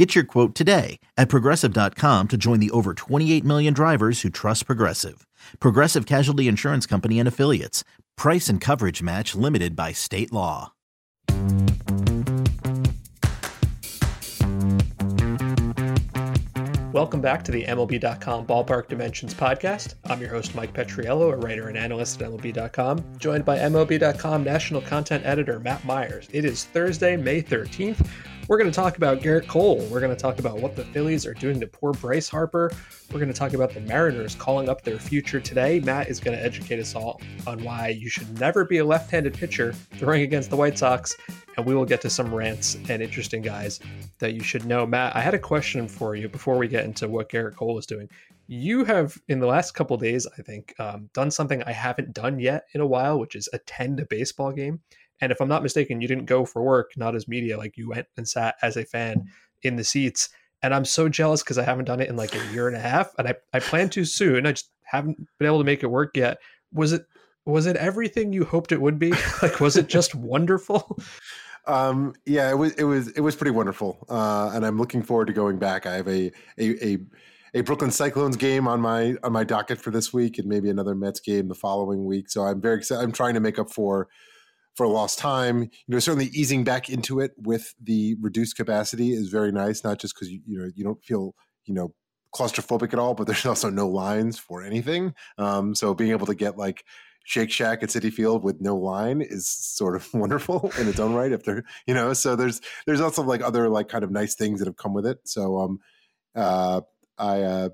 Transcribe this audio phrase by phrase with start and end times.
[0.00, 4.64] Get your quote today at progressive.com to join the over 28 million drivers who trust
[4.64, 5.26] Progressive.
[5.60, 7.84] Progressive Casualty Insurance Company and Affiliates.
[8.16, 10.72] Price and coverage match limited by state law.
[16.94, 19.96] Welcome back to the MLB.com Ballpark Dimensions podcast.
[20.06, 24.80] I'm your host, Mike Petriello, a writer and analyst at MLB.com, joined by MLB.com national
[24.80, 26.26] content editor Matt Meyers.
[26.32, 28.08] It is Thursday, May 13th.
[28.50, 29.78] We're going to talk about Gerrit Cole.
[29.92, 32.72] We're going to talk about what the Phillies are doing to poor Bryce Harper.
[33.12, 35.78] We're going to talk about the Mariners calling up their future today.
[35.78, 39.08] Matt is going to educate us all on why you should never be a left
[39.08, 41.16] handed pitcher throwing against the White Sox.
[41.56, 43.78] And we will get to some rants and interesting guys
[44.18, 44.84] that you should know.
[44.84, 47.86] Matt, I had a question for you before we get into what Gerrit Cole is
[47.86, 48.08] doing.
[48.48, 52.40] You have, in the last couple days, I think, um, done something I haven't done
[52.40, 54.80] yet in a while, which is attend a baseball game.
[55.20, 57.56] And if I'm not mistaken, you didn't go for work, not as media.
[57.58, 59.26] Like you went and sat as a fan
[59.62, 60.28] in the seats.
[60.62, 62.80] And I'm so jealous because I haven't done it in like a year and a
[62.80, 64.46] half, and I, I plan to soon.
[64.46, 66.38] I just haven't been able to make it work yet.
[66.72, 67.06] Was it
[67.46, 69.12] was it everything you hoped it would be?
[69.42, 70.98] like was it just wonderful?
[71.66, 75.26] Um, yeah, it was it was it was pretty wonderful, uh, and I'm looking forward
[75.26, 75.84] to going back.
[75.86, 76.98] I have a a, a
[77.54, 80.94] a Brooklyn Cyclones game on my on my docket for this week, and maybe another
[80.94, 82.30] Mets game the following week.
[82.30, 83.02] So I'm very excited.
[83.02, 84.08] I'm trying to make up for
[84.74, 85.62] for lost time.
[85.62, 89.84] You know, certainly easing back into it with the reduced capacity is very nice.
[89.84, 91.34] Not just because you you know you don't feel
[91.66, 91.94] you know
[92.34, 95.14] claustrophobic at all, but there's also no lines for anything.
[95.38, 96.84] Um, so being able to get like
[97.24, 101.14] Shake Shack at Citi Field with no line is sort of wonderful in its own
[101.14, 101.32] right.
[101.32, 104.60] If they're you know, so there's there's also like other like kind of nice things
[104.60, 105.18] that have come with it.
[105.24, 105.78] So um,
[106.34, 106.80] uh,
[107.18, 107.68] I uh,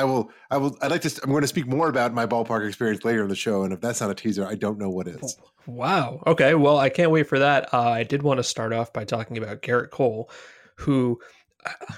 [0.00, 0.30] I will.
[0.50, 0.76] I will.
[0.80, 1.20] I'd like to.
[1.22, 3.82] I'm going to speak more about my ballpark experience later in the show, and if
[3.82, 5.36] that's not a teaser, I don't know what is.
[5.66, 6.22] Wow.
[6.26, 6.54] Okay.
[6.54, 7.72] Well, I can't wait for that.
[7.74, 10.30] Uh, I did want to start off by talking about Gerrit Cole,
[10.76, 11.20] who,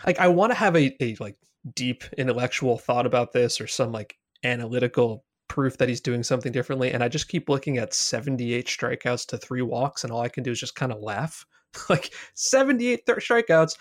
[0.04, 1.36] like, I want to have a, a like
[1.76, 6.90] deep intellectual thought about this or some like analytical proof that he's doing something differently,
[6.90, 10.42] and I just keep looking at 78 strikeouts to three walks, and all I can
[10.42, 11.46] do is just kind of laugh.
[11.88, 13.76] like 78 th- strikeouts,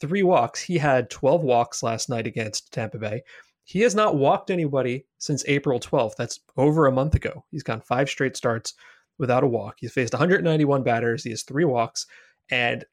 [0.00, 0.60] three walks.
[0.60, 3.22] He had 12 walks last night against Tampa Bay.
[3.66, 6.14] He has not walked anybody since April 12th.
[6.14, 7.44] That's over a month ago.
[7.50, 8.74] He's gone five straight starts
[9.18, 9.78] without a walk.
[9.80, 11.24] He's faced 191 batters.
[11.24, 12.06] He has three walks.
[12.48, 12.84] And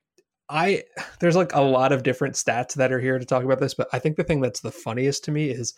[0.49, 0.83] I,
[1.19, 3.87] there's like a lot of different stats that are here to talk about this, but
[3.93, 5.75] I think the thing that's the funniest to me is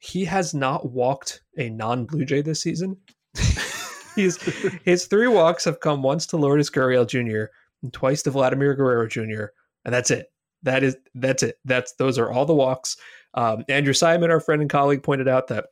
[0.00, 2.98] he has not walked a non Blue Jay this season.
[4.14, 4.36] He's,
[4.84, 7.50] his three walks have come once to Lourdes Gurriel Jr.
[7.82, 9.46] and twice to Vladimir Guerrero Jr.
[9.86, 10.30] And that's it.
[10.62, 11.58] That is that's it.
[11.64, 12.96] That's those are all the walks.
[13.36, 15.66] Um, Andrew Simon, our friend and colleague, pointed out that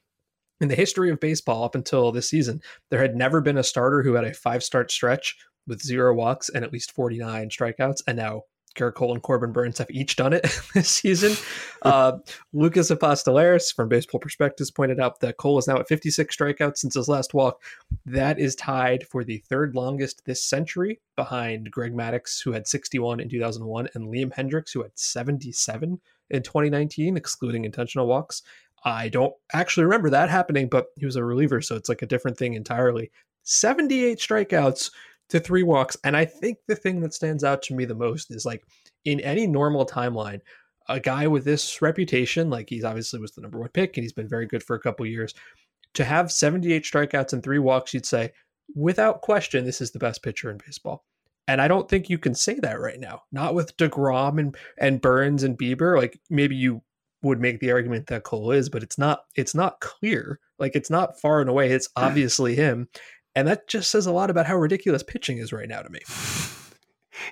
[0.61, 4.03] in the history of baseball up until this season, there had never been a starter
[4.03, 5.37] who had a five start stretch
[5.67, 8.03] with zero walks and at least 49 strikeouts.
[8.07, 8.43] And now
[8.75, 10.43] Gerrit Cole and Corbin Burnes have each done it
[10.75, 11.37] this season.
[11.85, 12.17] Uh,
[12.55, 16.95] Lucas Apostoleris from Baseball Prospectus pointed out that Cole is now at 56 strikeouts since
[16.95, 17.61] his last walk.
[18.07, 23.21] That is tied for the third longest this century behind Greg Maddux, who had 61
[23.21, 26.01] in 2001, and Liam Hendriks, who had 77
[26.31, 28.43] in 2019, excluding intentional walks.
[28.85, 32.07] I don't actually remember that happening, but he was a reliever, so it's like a
[32.07, 33.11] different thing entirely.
[33.45, 34.91] 78 strikeouts
[35.31, 35.97] to three walks.
[36.05, 38.63] And I think the thing that stands out to me the most is like
[39.05, 40.41] in any normal timeline,
[40.89, 44.13] a guy with this reputation, like he's obviously was the number one pick and he's
[44.13, 45.35] been very good for a couple years,
[45.95, 48.33] to have 78 strikeouts and three walks, you'd say,
[48.75, 51.05] without question, this is the best pitcher in baseball.
[51.47, 53.23] And I don't think you can say that right now.
[53.31, 55.97] Not with DeGrom and, and Burnes and Bieber.
[55.97, 56.83] Like maybe you
[57.23, 60.41] would make the argument that Cole is, but it's not it's not clear.
[60.59, 61.71] Like it's not far and away.
[61.71, 62.89] It's obviously him.
[63.35, 66.01] And that just says a lot about how ridiculous pitching is right now to me.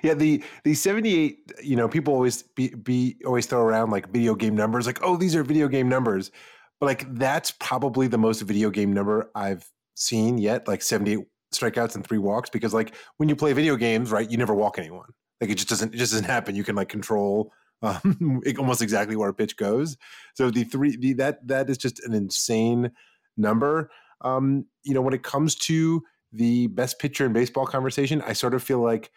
[0.01, 4.33] Yeah, the the 78, you know, people always be, be always throw around like video
[4.33, 6.31] game numbers, like, oh, these are video game numbers.
[6.79, 11.19] But like that's probably the most video game number I've seen yet, like 78
[11.53, 12.49] strikeouts and three walks.
[12.49, 15.09] Because like when you play video games, right, you never walk anyone.
[15.41, 16.55] Like it just doesn't it just doesn't happen.
[16.55, 17.51] You can like control
[17.83, 19.97] um, almost exactly where a pitch goes.
[20.35, 22.91] So the three the, that that is just an insane
[23.35, 23.89] number.
[24.21, 26.01] Um, you know, when it comes to
[26.31, 29.11] the best pitcher in baseball conversation, I sort of feel like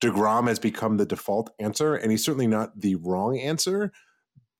[0.00, 3.92] DeGrom has become the default answer, and he's certainly not the wrong answer.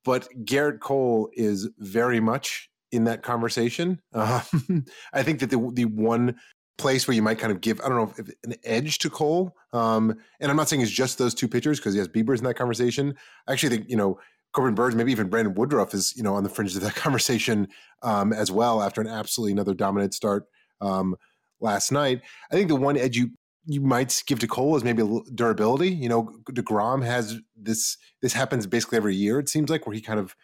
[0.04, 4.00] But Gerrit Cole is very much in that conversation.
[4.12, 4.42] Uh,
[5.12, 6.36] I think that the the one
[6.78, 9.54] place where you might kind of give I don't know if, an edge to Cole,
[9.72, 12.46] um, and I'm not saying it's just those two pitchers because he has Bieber's in
[12.46, 13.14] that conversation.
[13.46, 14.18] I actually think you know
[14.52, 17.68] Corbin Burnes, maybe even Brandon Woodruff is you know on the fringes of that conversation
[18.02, 20.46] um, as well after an absolutely another dominant start
[20.80, 21.16] um,
[21.60, 22.22] last night.
[22.50, 23.30] I think the one edge you
[23.66, 25.02] you might give to Cole is maybe
[25.34, 25.90] durability.
[25.90, 27.96] You know, Degrom has this.
[28.22, 29.38] This happens basically every year.
[29.38, 30.34] It seems like where he kind of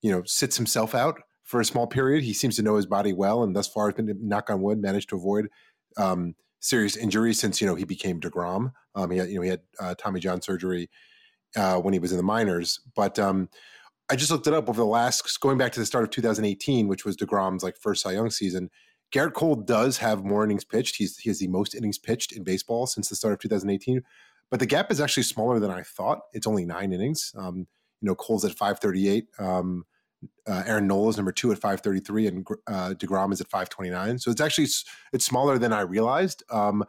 [0.00, 2.24] you know sits himself out for a small period.
[2.24, 4.80] He seems to know his body well, and thus far has been knock on wood
[4.80, 5.48] managed to avoid
[5.96, 8.72] um, serious injury since you know he became Degrom.
[8.94, 10.88] Um, he had you know he had uh, Tommy John surgery
[11.56, 13.48] uh, when he was in the minors, but um,
[14.10, 16.88] I just looked it up over the last going back to the start of 2018,
[16.88, 18.70] which was Degrom's like first Cy Young season.
[19.12, 20.96] Gerrit Cole does have more innings pitched.
[20.96, 24.02] He's he has the most innings pitched in baseball since the start of 2018,
[24.50, 26.20] but the gap is actually smaller than I thought.
[26.32, 27.32] It's only nine innings.
[27.36, 27.66] Um,
[28.00, 29.26] you know, Cole's at 538.
[29.38, 29.84] Um,
[30.46, 34.18] uh, Aaron Nola is number two at 533, and uh, Degrom is at 529.
[34.18, 34.68] So it's actually
[35.12, 36.42] it's smaller than I realized.
[36.50, 36.84] Um,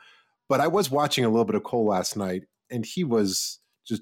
[0.50, 4.02] but I was watching a little bit of Cole last night, and he was just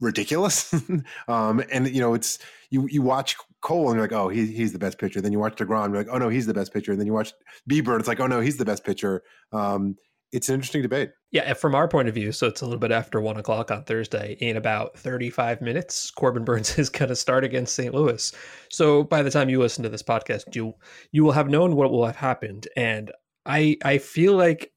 [0.00, 0.74] ridiculous.
[1.28, 2.38] um, and you know, it's
[2.70, 5.20] you you watch Cole and you're like, oh, he, he's the best pitcher.
[5.20, 6.92] Then you watch Degrom, you're like, oh no, he's the best pitcher.
[6.92, 7.32] And then you watch
[7.70, 9.22] Bieber, and it's like, oh no, he's the best pitcher.
[9.52, 9.96] Um,
[10.32, 11.10] it's an interesting debate.
[11.30, 13.84] Yeah, from our point of view, so it's a little bit after one o'clock on
[13.84, 14.36] Thursday.
[14.40, 17.94] In about 35 minutes, Corbin Burnes is going to start against St.
[17.94, 18.32] Louis.
[18.70, 20.74] So by the time you listen to this podcast, you
[21.12, 22.68] you will have known what will have happened.
[22.76, 23.10] And
[23.46, 24.72] I I feel like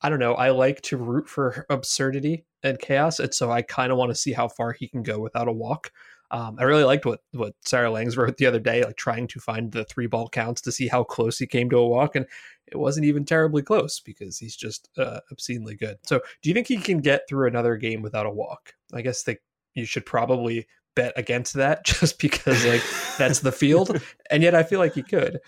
[0.00, 0.34] I don't know.
[0.34, 4.16] I like to root for absurdity and chaos, and so I kind of want to
[4.16, 5.90] see how far he can go without a walk.
[6.32, 9.38] Um, I really liked what what Sarah Langs wrote the other day, like trying to
[9.40, 12.26] find the three ball counts to see how close he came to a walk, and
[12.66, 15.98] it wasn't even terribly close because he's just uh, obscenely good.
[16.04, 18.74] So, do you think he can get through another game without a walk?
[18.94, 19.38] I guess that
[19.74, 22.82] you should probably bet against that just because like
[23.18, 24.00] that's the field,
[24.30, 25.38] and yet I feel like he could.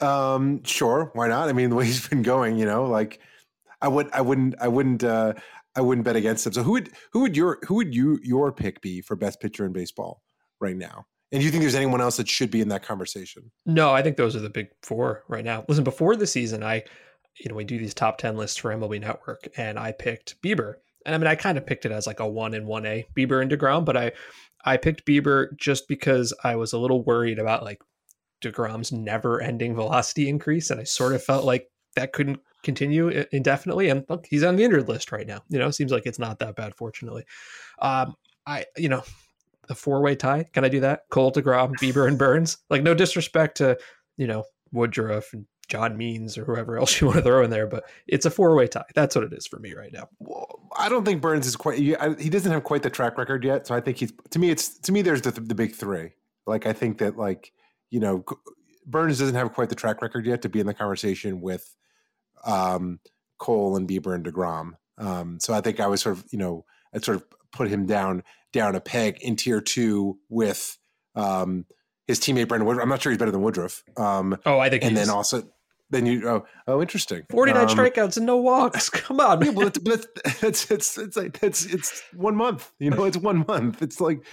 [0.00, 1.48] Um, sure, why not?
[1.48, 3.20] I mean, the way he's been going, you know, like
[3.80, 5.04] I would, I wouldn't, I wouldn't.
[5.04, 5.34] uh
[5.74, 6.52] I wouldn't bet against him.
[6.52, 9.64] So who would who would your who would you your pick be for best pitcher
[9.64, 10.22] in baseball
[10.60, 11.06] right now?
[11.30, 13.50] And do you think there's anyone else that should be in that conversation?
[13.64, 15.64] No, I think those are the big four right now.
[15.66, 16.82] Listen, before the season, I
[17.38, 20.74] you know we do these top ten lists for MLB Network, and I picked Bieber.
[21.06, 23.06] And I mean, I kind of picked it as like a one and one A
[23.16, 24.12] Bieber and Degrom, but I
[24.64, 27.80] I picked Bieber just because I was a little worried about like
[28.44, 33.88] Degrom's never ending velocity increase, and I sort of felt like that couldn't continue indefinitely.
[33.88, 35.42] And look, he's on the injured list right now.
[35.48, 37.24] You know, seems like it's not that bad, fortunately.
[37.80, 38.14] Um,
[38.46, 39.02] I, you know,
[39.68, 40.44] the four way tie.
[40.52, 41.02] Can I do that?
[41.10, 42.58] Cole, DeGrom, Bieber, and Burnes.
[42.70, 43.78] Like, no disrespect to,
[44.16, 47.66] you know, Woodruff and John Means or whoever else you want to throw in there,
[47.66, 48.84] but it's a four way tie.
[48.94, 50.08] That's what it is for me right now.
[50.18, 51.78] Well, I don't think Burnes is quite.
[51.78, 51.94] He
[52.30, 54.12] doesn't have quite the track record yet, so I think he's.
[54.30, 55.02] To me, it's to me.
[55.02, 56.10] There's the the big three.
[56.46, 57.52] Like I think that like
[57.90, 58.24] you know
[58.86, 61.74] Burnes doesn't have quite the track record yet to be in the conversation with
[62.44, 63.00] um,
[63.38, 64.72] Cole and Bieber and Degrom.
[64.98, 67.86] Um, so I think I was sort of, you know, I sort of put him
[67.86, 68.22] down
[68.52, 70.78] down a peg in tier two with
[71.14, 71.64] um,
[72.06, 72.82] his teammate Brandon Woodruff.
[72.82, 73.82] I'm not sure he's better than Woodruff.
[73.96, 75.44] Um, oh, I think, and then also
[75.92, 77.22] then you oh oh interesting.
[77.30, 78.88] 49 um, strikeouts and no walks.
[78.90, 79.44] Come on.
[79.44, 79.78] Yeah, well it's,
[80.42, 83.82] it's, it's it's like it's it's one month you know it's one month.
[83.82, 84.24] It's like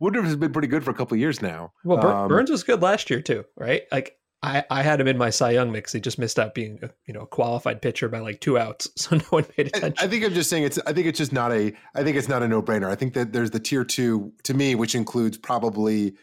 [0.00, 1.72] Woodruff has been pretty good for a couple years now.
[1.84, 3.82] Well um, Burnes was good last year too right?
[3.92, 5.92] Like I, I had him in my Cy Young mix.
[5.92, 8.88] He just missed out being a you know a qualified pitcher by like two outs,
[8.96, 9.94] so no one paid attention.
[9.98, 10.78] I, I think I'm just saying it's.
[10.86, 11.72] I think it's just not a.
[11.94, 12.90] I think it's not a no brainer.
[12.90, 16.14] I think that there's the tier two to me, which includes probably,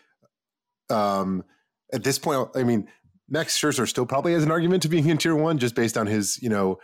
[0.89, 1.43] um,
[1.91, 2.87] at this point, I mean,
[3.27, 6.05] Max Scherzer still probably has an argument to being in tier one just based on
[6.05, 6.77] his you know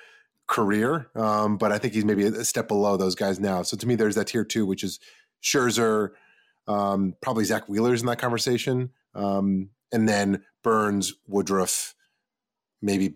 [0.48, 1.12] career.
[1.16, 3.62] Um, but I think he's maybe a step below those guys now.
[3.62, 5.00] So to me, there's that tier two, which is
[5.44, 6.12] Scherzer,
[6.68, 8.90] um, probably Zack Wheeler's in that conversation.
[9.14, 11.96] Um, and then Burnes, Woodruff,
[12.82, 13.16] maybe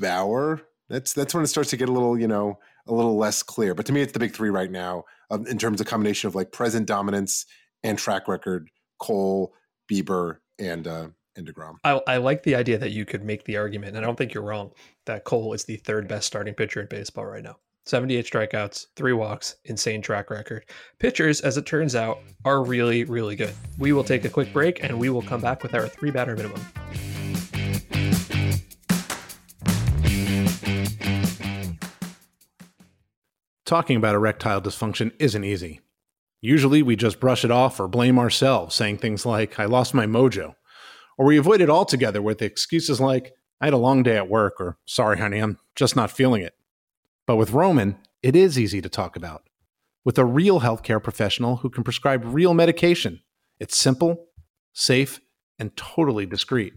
[0.00, 0.60] Bauer.
[0.88, 3.76] That's that's when it starts to get a little, you know, a little less clear.
[3.76, 6.34] But to me, it's the big three right now um, in terms of combination of
[6.34, 7.46] like present dominance
[7.84, 8.70] and track record.
[8.98, 9.54] Cole,
[9.88, 11.76] Bieber, and uh, and Degrom.
[11.84, 14.34] I, I like the idea that you could make the argument, and I don't think
[14.34, 14.72] you're wrong,
[15.06, 17.58] that Cole is the third best starting pitcher in baseball right now.
[17.86, 20.64] 78 strikeouts, three walks, insane track record.
[20.98, 23.54] Pitchers, as it turns out, are really, really good.
[23.78, 26.36] We will take a quick break and we will come back with our three batter
[26.36, 26.60] minimum.
[33.64, 35.80] Talking about erectile dysfunction isn't easy.
[36.40, 40.06] Usually we just brush it off or blame ourselves, saying things like, I lost my
[40.06, 40.54] mojo.
[41.16, 44.54] Or we avoid it altogether with excuses like, I had a long day at work,
[44.58, 46.54] or sorry, honey, I'm just not feeling it.
[47.30, 49.44] But with Roman, it is easy to talk about.
[50.04, 53.20] With a real healthcare professional who can prescribe real medication,
[53.60, 54.26] it's simple,
[54.72, 55.20] safe,
[55.56, 56.72] and totally discreet.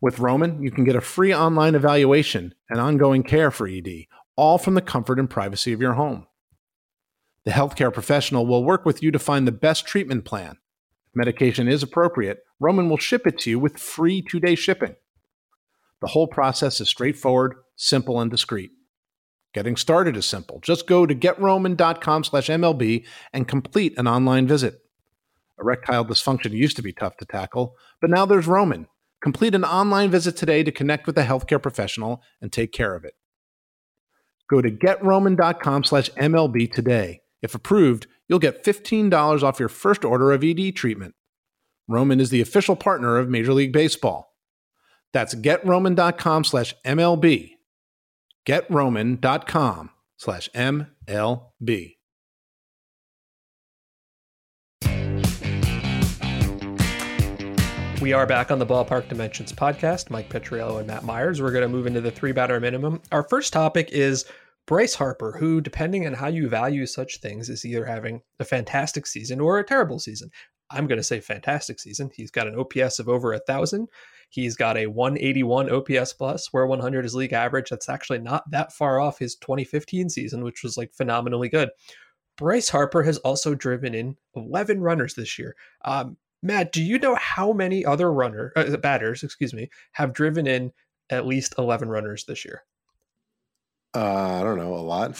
[0.00, 4.04] With Roman, you can get a free online evaluation and ongoing care for ED,
[4.36, 6.28] all from the comfort and privacy of your home.
[7.44, 10.58] The healthcare professional will work with you to find the best treatment plan.
[11.08, 14.94] If medication is appropriate, Roman will ship it to you with free two day shipping.
[16.00, 18.70] The whole process is straightforward, simple, and discreet.
[19.54, 20.60] Getting started is simple.
[20.60, 24.80] Just go to getroman.com slash MLB and complete an online visit.
[25.60, 28.86] Erectile dysfunction used to be tough to tackle, but now there's Roman.
[29.22, 33.04] Complete an online visit today to connect with a healthcare professional and take care of
[33.04, 33.14] it.
[34.50, 37.20] Go to getroman.com slash MLB today.
[37.42, 41.14] If approved, you'll get $15 off your first order of ED treatment.
[41.88, 44.34] Roman is the official partner of Major League Baseball.
[45.12, 47.52] That's getroman.com slash MLB.
[48.46, 51.96] Getroman.com slash MLB.
[58.02, 60.10] We are back on the Ballpark Dimensions podcast.
[60.10, 61.40] Mike Petriello and Matt Meyers.
[61.40, 63.00] We're going to move into the three batter minimum.
[63.12, 64.24] Our first topic is
[64.66, 69.06] Bryce Harper, who, depending on how you value such things, is either having a fantastic
[69.06, 70.30] season or a terrible season.
[70.68, 72.10] I'm going to say fantastic season.
[72.12, 73.88] He's got an OPS of over a thousand.
[74.32, 77.68] He's got a 181 OPS plus, where 100 is league average.
[77.68, 81.68] That's actually not that far off his 2015 season, which was like phenomenally good.
[82.38, 85.54] Bryce Harper has also driven in 11 runners this year.
[85.84, 90.46] Um, Matt, do you know how many other runner uh, batters, excuse me, have driven
[90.46, 90.72] in
[91.10, 92.64] at least 11 runners this year?
[93.94, 95.14] Uh, I don't know, a lot.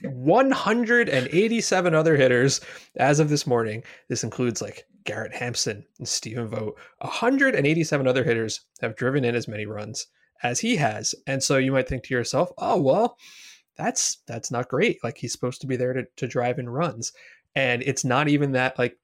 [0.00, 2.62] 187 other hitters
[2.96, 3.84] as of this morning.
[4.08, 6.78] This includes like Garrett Hampson and Stephen Vogt.
[6.98, 10.06] 187 other hitters have driven in as many runs
[10.42, 11.14] as he has.
[11.26, 13.16] And so you might think to yourself, oh well,
[13.76, 15.02] that's that's not great.
[15.02, 17.12] Like he's supposed to be there to, to drive in runs.
[17.54, 18.98] And it's not even that like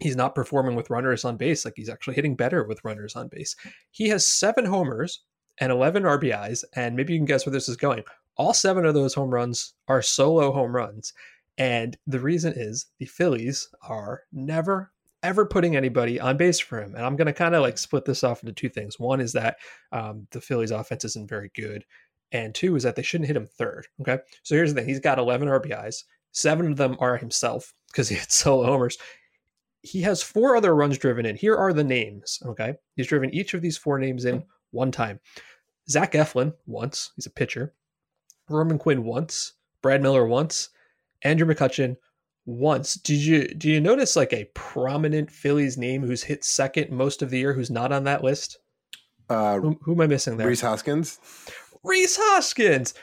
[0.00, 1.64] he's not performing with runners on base.
[1.64, 3.56] Like he's actually hitting better with runners on base.
[3.90, 5.22] He has seven homers
[5.58, 6.64] and 11 RBIs.
[6.74, 8.02] And maybe you can guess where this is going.
[8.36, 11.12] All seven of those home runs are solo home runs.
[11.58, 14.92] And the reason is the Phillies are never,
[15.26, 16.94] ever putting anybody on base for him.
[16.94, 18.98] And I'm going to kind of like split this off into two things.
[18.98, 19.56] One is that
[19.92, 21.84] um, the Phillies offense isn't very good.
[22.32, 23.86] And two is that they shouldn't hit him third.
[24.00, 24.18] Okay.
[24.42, 28.16] So here's the thing he's got 11 RBIs, seven of them are himself because he
[28.16, 28.98] had solo homers
[29.86, 31.36] he has four other runs driven in.
[31.36, 32.40] Here are the names.
[32.44, 32.74] Okay.
[32.96, 34.42] He's driven each of these four names in
[34.72, 35.20] one time.
[35.88, 37.12] Zach Eflin once.
[37.14, 37.72] He's a pitcher.
[38.48, 39.52] Roman Quinn once.
[39.82, 40.70] Brad Miller once.
[41.22, 41.96] Andrew McCutchen
[42.46, 42.94] once.
[42.94, 47.30] Did you do you notice like a prominent Phillies name who's hit second most of
[47.30, 48.58] the year who's not on that list?
[49.28, 50.46] Uh, who, who am I missing there?
[50.46, 51.18] Rhys Hoskins.
[51.82, 52.94] Rhys Hoskins.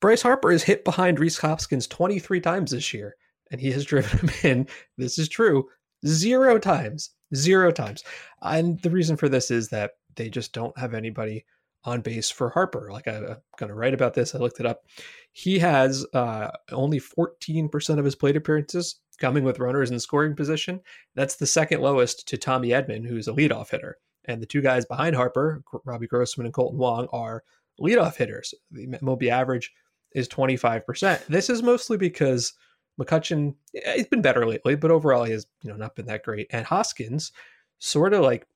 [0.00, 3.14] Bryce Harper is hit behind Rhys Hoskins 23 times this year,
[3.52, 4.68] and he has driven him in.
[4.98, 5.68] This is true
[6.06, 7.10] Zero times.
[7.34, 8.02] Zero times.
[8.42, 11.44] And the reason for this is that they just don't have anybody
[11.84, 12.90] on base for Harper.
[12.92, 14.34] Like I, am going to write about this.
[14.34, 14.84] I looked it up.
[15.32, 20.80] He has uh, only 14% of his plate appearances coming with runners in scoring position.
[21.14, 23.98] That's the second lowest to Tommy Edman, who's a leadoff hitter.
[24.26, 27.42] And the two guys behind Harper, Robbie Grossman and Kolten Wong, are
[27.80, 28.54] leadoff hitters.
[28.70, 29.72] The MLB average
[30.14, 31.26] is 25%.
[31.26, 32.52] This is mostly because
[33.00, 33.54] McCutchen,
[33.94, 36.46] he's been better lately, but overall he has you know not been that great.
[36.50, 37.32] And Hoskins
[37.78, 38.46] sort of like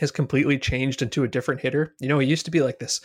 [0.00, 1.94] has completely changed into a different hitter.
[2.00, 3.00] You know, he used to be like this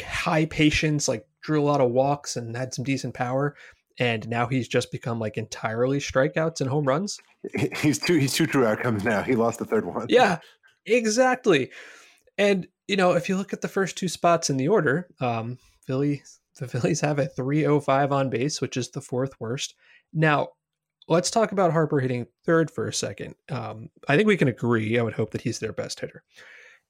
[0.00, 3.54] high patience, like drew a lot of walks and had some decent power.
[3.98, 7.20] And now he's just become like entirely strikeouts and home runs.
[7.76, 9.22] He's two he's two true outcomes now.
[9.22, 10.06] He lost the third one.
[10.08, 10.38] Yeah,
[10.86, 11.70] exactly.
[12.38, 15.58] And you know, if you look at the first two spots in the order, um,
[15.84, 16.22] Philly
[16.58, 19.74] the Phillies have a 305 on base, which is the fourth worst.
[20.12, 20.48] Now,
[21.12, 23.34] let's talk about Harper hitting third for a second.
[23.50, 24.98] Um, I think we can agree.
[24.98, 26.24] I would hope that he's their best hitter.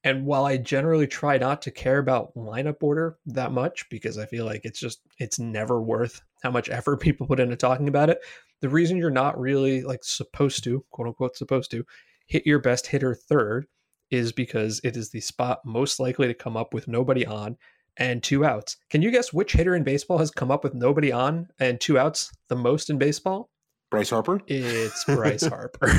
[0.04, 4.26] And while I generally try not to care about lineup order that much because I
[4.26, 8.10] feel like it's just it's never worth how much effort people put into talking about
[8.10, 8.18] it,
[8.60, 11.84] the reason you're not really like supposed to, quote unquote supposed to,
[12.26, 13.66] hit your best hitter third
[14.10, 17.56] is because it is the spot most likely to come up with nobody on
[17.96, 18.76] and two outs.
[18.88, 21.98] Can you guess which hitter in baseball has come up with nobody on and two
[21.98, 23.51] outs the most in baseball?
[23.92, 24.40] Bryce Harper?
[24.46, 25.92] It's Bryce Harper.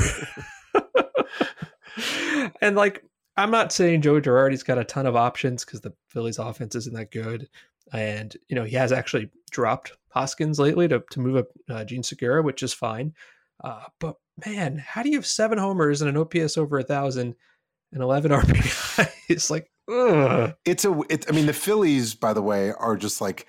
[2.60, 3.04] and like,
[3.36, 6.94] I'm not saying Joe Girardi's got a ton of options because the Phillies offense isn't
[6.94, 7.48] that good.
[7.92, 12.02] And, you know, he has actually dropped Hoskins lately to, to move up uh, Jean
[12.02, 13.14] Segura, which is fine.
[13.62, 17.36] Uh, but man, how do you have seven homers and an OPS over a thousand
[17.92, 18.32] and 11
[19.28, 20.52] it's like, Ugh.
[20.64, 20.98] It's a.
[21.10, 23.46] It, I mean, the Phillies, by the way, are just like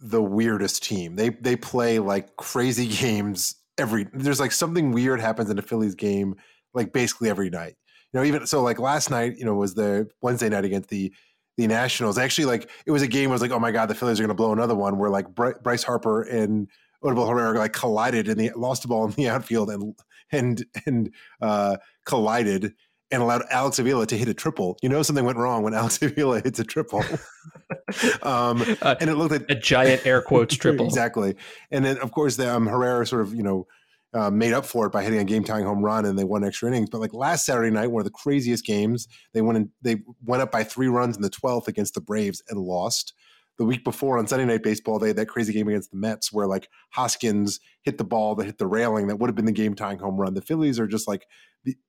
[0.00, 1.16] the weirdest team.
[1.16, 4.06] They they play like crazy games every.
[4.12, 6.36] There's like something weird happens in a Phillies game,
[6.74, 7.76] like basically every night.
[8.12, 11.12] you know, even so, like last night, you know, was the Wednesday night against the
[11.56, 12.18] the Nationals.
[12.18, 13.30] Actually, like it was a game.
[13.30, 14.98] I was like, oh my god, the Phillies are going to blow another one.
[14.98, 16.68] Where like Bryce Harper and
[17.04, 19.94] Odubel Herrera like collided and they lost the ball in the outfield and
[20.32, 22.74] and and uh, collided
[23.10, 24.76] and allowed Alex Avila to hit a triple.
[24.82, 27.04] You know, something went wrong when Alex Avila hits a triple.
[28.22, 30.86] um, uh, and it looked like a giant air quotes triple.
[30.86, 31.36] exactly.
[31.70, 33.66] And then, of course, the um, Herrera sort of, you know,
[34.14, 36.42] uh, made up for it by hitting a game tying home run and they won
[36.42, 36.88] extra innings.
[36.88, 40.42] But like last Saturday night, one of the craziest games, they went in, they went
[40.42, 43.12] up by three runs in the 12th against the Braves and lost.
[43.58, 46.32] The week before on Sunday Night Baseball, they had that crazy game against the Mets
[46.32, 49.52] where like Hoskins hit the ball that hit the railing that would have been the
[49.52, 50.34] game tying home run.
[50.34, 51.26] The Phillies are just like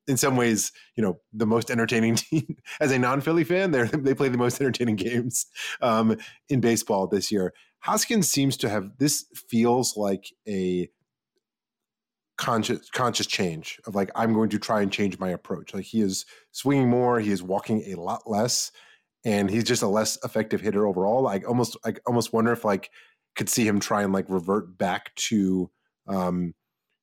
[0.07, 2.57] in some ways, you know, the most entertaining team.
[2.79, 5.45] As a non-Philly fan, they they play the most entertaining games
[5.81, 6.17] um,
[6.49, 7.53] in baseball this year.
[7.79, 10.89] Hoskins seems to have this feels like a
[12.37, 15.73] conscious conscious change of like I'm going to try and change my approach.
[15.73, 18.71] Like he is swinging more, he is walking a lot less,
[19.27, 21.27] and he's just a less effective hitter overall.
[21.27, 22.89] I almost I almost wonder if like
[23.35, 25.69] could see him try and like revert back to
[26.07, 26.53] um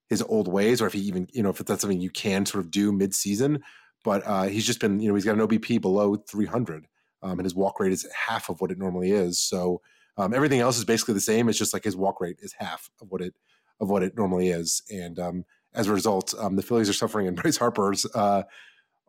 [0.08, 2.64] his old ways, or if he even, you know, if that's something you can sort
[2.64, 3.62] of do mid-season.
[4.04, 6.86] But uh, he's just been, you know, he's got an OBP below 300,
[7.22, 9.38] um, and his walk rate is half of what it normally is.
[9.38, 9.80] So
[10.18, 11.48] um, everything else is basically the same.
[11.48, 13.34] It's just like his walk rate is half of what it
[13.80, 17.26] of what it normally is, and um, as a result, um, the Phillies are suffering,
[17.26, 18.44] and Bryce Harper's uh,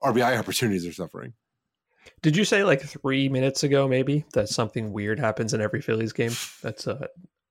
[0.03, 1.33] RBI opportunities are suffering.
[2.21, 6.13] Did you say like three minutes ago, maybe that something weird happens in every Phillies
[6.13, 6.31] game?
[6.61, 7.07] That's uh,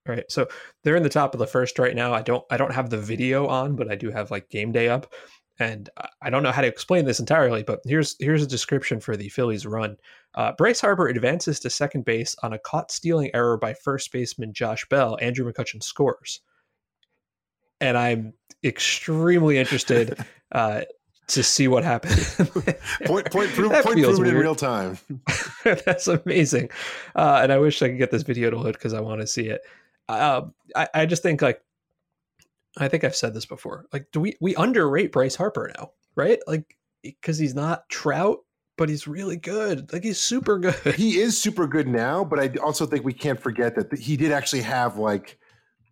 [0.06, 0.25] right.
[0.30, 0.49] So
[0.82, 2.12] they're in the top of the first right now.
[2.12, 4.88] I don't i don't have the video on but i do have like game day
[4.88, 5.12] up.
[5.58, 5.88] And
[6.23, 9.28] i don't know how to explain this entirely but here's here's a description for the
[9.28, 9.96] phillies run.
[10.34, 14.52] Uh, bryce harper advances to second base on a caught stealing error by first baseman
[14.52, 15.16] josh bell.
[15.20, 16.40] Andrew mccutchen scores.
[17.80, 20.18] And i'm extremely interested
[20.52, 20.82] uh,
[21.28, 22.16] to see what happened.
[23.07, 24.99] point, point, prove, point proven in real time.
[25.64, 26.71] That's amazing.
[27.14, 29.26] Uh, and I wish I could get this video to load because I want to
[29.26, 29.62] see it
[30.09, 30.43] uh,
[30.76, 31.60] I, I just think like
[32.78, 33.87] I think I've said this before.
[33.93, 36.39] Like, do we we underrate Bryce Harper now, right?
[36.47, 38.41] Like, because he's not Trout,
[38.76, 39.93] but he's really good.
[39.93, 40.95] Like, he's super good.
[40.95, 44.32] He is super good now, but I also think we can't forget that he did
[44.32, 45.39] actually have like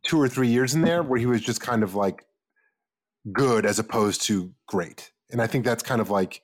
[0.02, 2.24] two or three years in there where he was just kind of like
[3.32, 6.42] good as opposed to great, and I think that's kind of like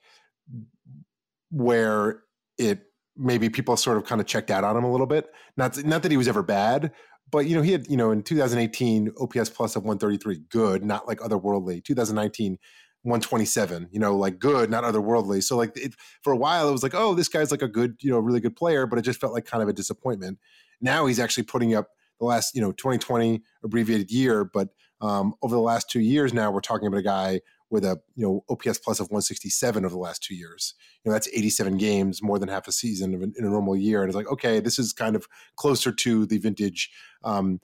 [1.51, 2.23] where
[2.57, 2.81] it
[3.15, 5.29] maybe people sort of kind of checked out on him a little bit.
[5.57, 6.91] Not not that he was ever bad,
[7.31, 11.07] but you know he had you know in 2018 OPS plus of 133, good, not
[11.07, 11.83] like otherworldly.
[11.83, 12.57] 2019
[13.03, 15.41] 127, you know, like good, not otherworldly.
[15.41, 17.95] So like it, for a while it was like, oh, this guy's like a good,
[18.01, 20.37] you know, really good player, but it just felt like kind of a disappointment.
[20.81, 21.87] Now he's actually putting up
[22.19, 26.51] the last, you know, 2020 abbreviated year, but um, over the last two years now
[26.51, 27.39] we're talking about a guy
[27.71, 30.73] with a you know OPS plus of 167 over the last two years.
[31.03, 34.01] You know that's 87 games, more than half a season in a normal year.
[34.01, 36.89] And it's like, okay, this is kind of closer to the vintage
[37.23, 37.59] um,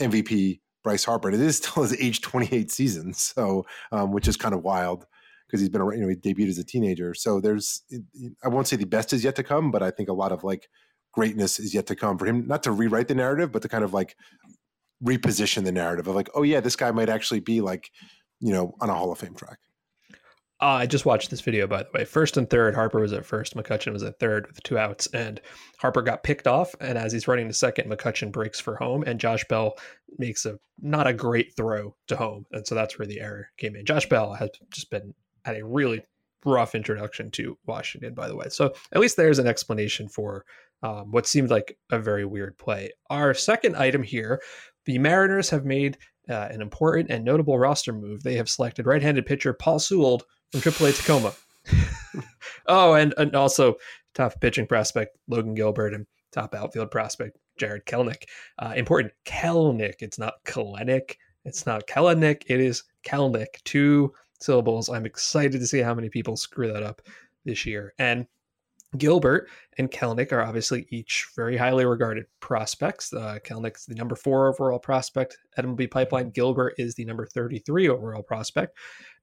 [0.00, 1.30] MVP Bryce Harper.
[1.30, 5.06] It is still his age 28 season, so um, which is kind of wild
[5.46, 7.14] because he's been you know he debuted as a teenager.
[7.14, 7.82] So there's
[8.44, 10.44] I won't say the best is yet to come, but I think a lot of
[10.44, 10.68] like
[11.12, 12.46] greatness is yet to come for him.
[12.46, 14.16] Not to rewrite the narrative, but to kind of like
[15.04, 17.90] reposition the narrative of like, oh yeah, this guy might actually be like
[18.40, 19.58] you know, on a Hall of Fame track.
[20.62, 22.04] Uh, I just watched this video, by the way.
[22.04, 23.56] First and third, Harper was at first.
[23.56, 25.40] McCutchen was at third with two outs, and
[25.78, 26.74] Harper got picked off.
[26.80, 29.78] And as he's running to second, McCutchen breaks for home, and Josh Bell
[30.18, 33.74] makes a not a great throw to home, and so that's where the error came
[33.74, 33.86] in.
[33.86, 35.14] Josh Bell has just been
[35.46, 36.02] at a really
[36.44, 38.48] rough introduction to Washington, by the way.
[38.50, 40.44] So at least there's an explanation for
[40.82, 42.90] um, what seemed like a very weird play.
[43.08, 44.42] Our second item here:
[44.84, 45.96] the Mariners have made
[46.30, 50.60] uh, an important and notable roster move, they have selected right-handed pitcher Paul Sewald from
[50.60, 51.34] AAA Tacoma.
[52.66, 53.76] oh, and, and also
[54.14, 58.24] top pitching prospect Logan Gilbert and top outfield prospect Jarred Kelenic.
[58.58, 59.96] Uh, important, Kelenic.
[60.00, 61.16] It's not Kelenic.
[61.44, 62.44] It's not Kelenic.
[62.46, 63.62] It is Kelenic.
[63.64, 64.88] Two syllables.
[64.88, 67.02] I'm excited to see how many people screw that up
[67.44, 67.92] this year.
[67.98, 68.26] And
[68.98, 69.48] Gilbert
[69.78, 73.12] and Kelenic are obviously each very highly regarded prospects.
[73.12, 76.30] Uh, Kelenic's the number four overall prospect at MLB Pipeline.
[76.30, 78.76] Gilbert is the number 33 overall prospect.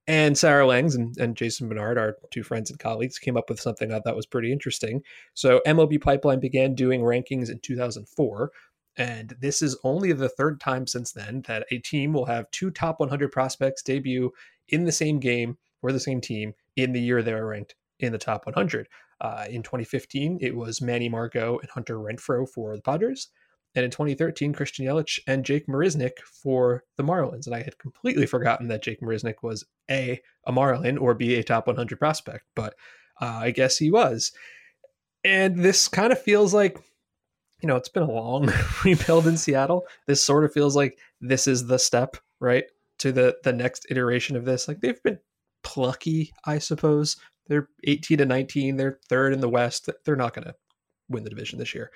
[0.06, 3.60] And Sarah Langs and, and Jason Bernard, our two friends and colleagues, came up with
[3.60, 5.02] something I thought was pretty interesting.
[5.34, 8.50] So MLB Pipeline began doing rankings in 2004.
[8.96, 12.70] And this is only the third time since then that a team will have two
[12.70, 14.32] top 100 prospects debut
[14.68, 18.12] in the same game for the same team in the year they were ranked in
[18.12, 18.88] the top 100.
[19.20, 23.28] Uh, in 2015, it was Manny Margot and Hunter Renfroe for the Padres.
[23.74, 27.46] and in 2013, Christian Yelich and Jake Marisnick for the Marlins.
[27.46, 31.42] And I had completely forgotten that Jake Marisnick was A, a Marlin, or B, a
[31.44, 32.74] top 100 prospect, but
[33.20, 34.32] uh, I guess he was.
[35.24, 36.78] And this kind of feels like,
[37.60, 38.52] you know, it's been a long
[38.84, 39.86] rebuild in Seattle.
[40.06, 42.64] This sort of feels like this is the step, right,
[42.98, 44.68] to the the next iteration of this.
[44.68, 45.18] Like they've been
[45.64, 47.16] plucky, I suppose.
[47.48, 48.76] They're 18 to 19.
[48.76, 49.88] They're third in the West.
[50.04, 50.54] They're not going to
[51.08, 51.90] win the division this year.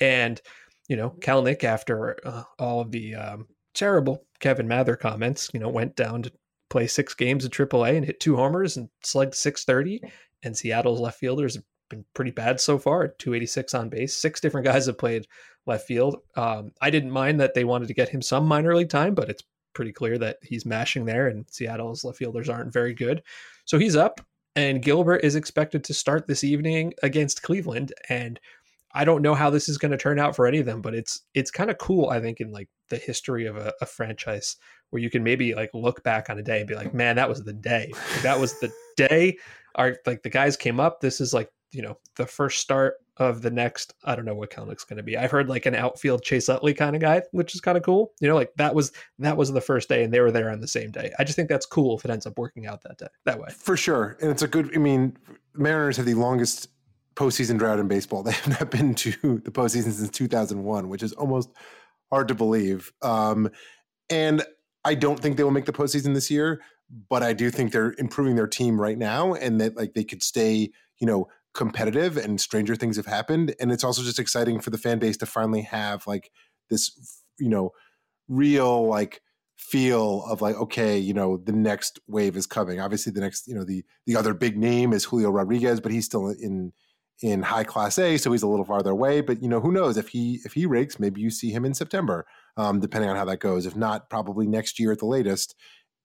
[0.00, 0.40] And,
[0.88, 5.68] you know, Kelenic, after uh, all of the um, terrible Kevin Mather comments, you know,
[5.68, 6.32] went down to
[6.70, 10.02] play six games at AAA and hit two homers and slugged 630.
[10.42, 14.16] And Seattle's left fielders have been pretty bad so far 286 on base.
[14.16, 15.26] Six different guys have played
[15.66, 16.16] left field.
[16.36, 19.28] Um, I didn't mind that they wanted to get him some minor league time, but
[19.28, 23.22] it's pretty clear that he's mashing there, and Seattle's left fielders aren't very good.
[23.64, 24.20] So he's up,
[24.54, 27.92] and Gilbert is expected to start this evening against Cleveland.
[28.08, 28.38] And
[28.94, 30.94] I don't know how this is going to turn out for any of them, but
[30.94, 34.56] it's it's kind of cool, I think, in like the history of a, a, franchise
[34.90, 37.28] where you can maybe like look back on a day and be like, man, that
[37.28, 37.90] was the day.
[38.12, 39.38] Like, that was the day.
[39.76, 41.00] Our like the guys came up.
[41.00, 44.50] This is like you know the first start of the next i don't know what
[44.50, 45.16] Kelenic's going to be.
[45.16, 48.12] I've heard like an outfield chase utley kind of guy which is kind of cool.
[48.20, 50.60] You know like that was that was the first day and they were there on
[50.60, 51.12] the same day.
[51.18, 53.48] I just think that's cool if it ends up working out that day that way.
[53.50, 55.16] For sure and it's a good i mean
[55.54, 56.68] mariners have the longest
[57.14, 58.22] postseason drought in baseball.
[58.24, 59.10] They have not been to
[59.44, 61.50] the postseason since 2001 which is almost
[62.10, 62.92] hard to believe.
[63.02, 63.50] Um,
[64.10, 64.42] and
[64.84, 66.60] i don't think they will make the postseason this year
[67.08, 70.22] but i do think they're improving their team right now and that like they could
[70.22, 74.70] stay you know competitive and stranger things have happened and it's also just exciting for
[74.70, 76.30] the fan base to finally have like
[76.70, 77.70] this you know
[78.28, 79.20] real like
[79.56, 82.80] feel of like okay you know the next wave is coming.
[82.80, 86.04] Obviously the next you know the the other big name is Julio Rodriguez but he's
[86.04, 86.72] still in
[87.20, 89.20] in high class A so he's a little farther away.
[89.20, 89.96] But you know who knows?
[89.96, 93.24] If he if he rakes maybe you see him in September um, depending on how
[93.26, 93.66] that goes.
[93.66, 95.54] If not probably next year at the latest.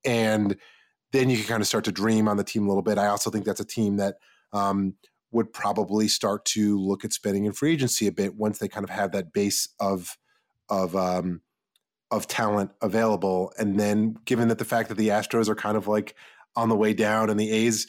[0.06, 0.56] And
[1.12, 2.98] then you can kind of start to dream on the team a little bit.
[2.98, 4.16] I also think that's a team that
[4.54, 4.94] um,
[5.32, 8.84] would probably start to look at spending in free agency a bit once they kind
[8.84, 10.18] of have that base of
[10.70, 11.42] of um,
[12.12, 13.52] of talent available.
[13.58, 16.16] And then, given that the fact that the Astros are kind of like
[16.56, 17.88] on the way down, and the A's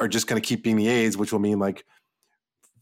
[0.00, 1.84] are just going to keep being the A's, which will mean like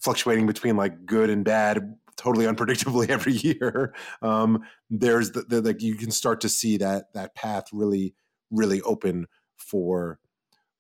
[0.00, 3.94] fluctuating between like good and bad, totally unpredictably every year.
[4.22, 8.14] Um, there's the, the like you can start to see that that path really
[8.50, 9.26] really open
[9.57, 10.18] for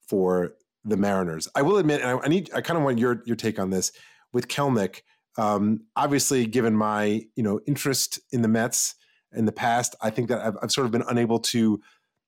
[0.06, 1.48] for the Mariners.
[1.54, 3.70] I will admit, and I, I need, I kind of want your your take on
[3.70, 3.92] this
[4.32, 5.00] with Kelenic.
[5.36, 8.94] Um, obviously, given my you know interest in the Mets
[9.32, 11.80] in the past, I think that I've, I've sort of been unable to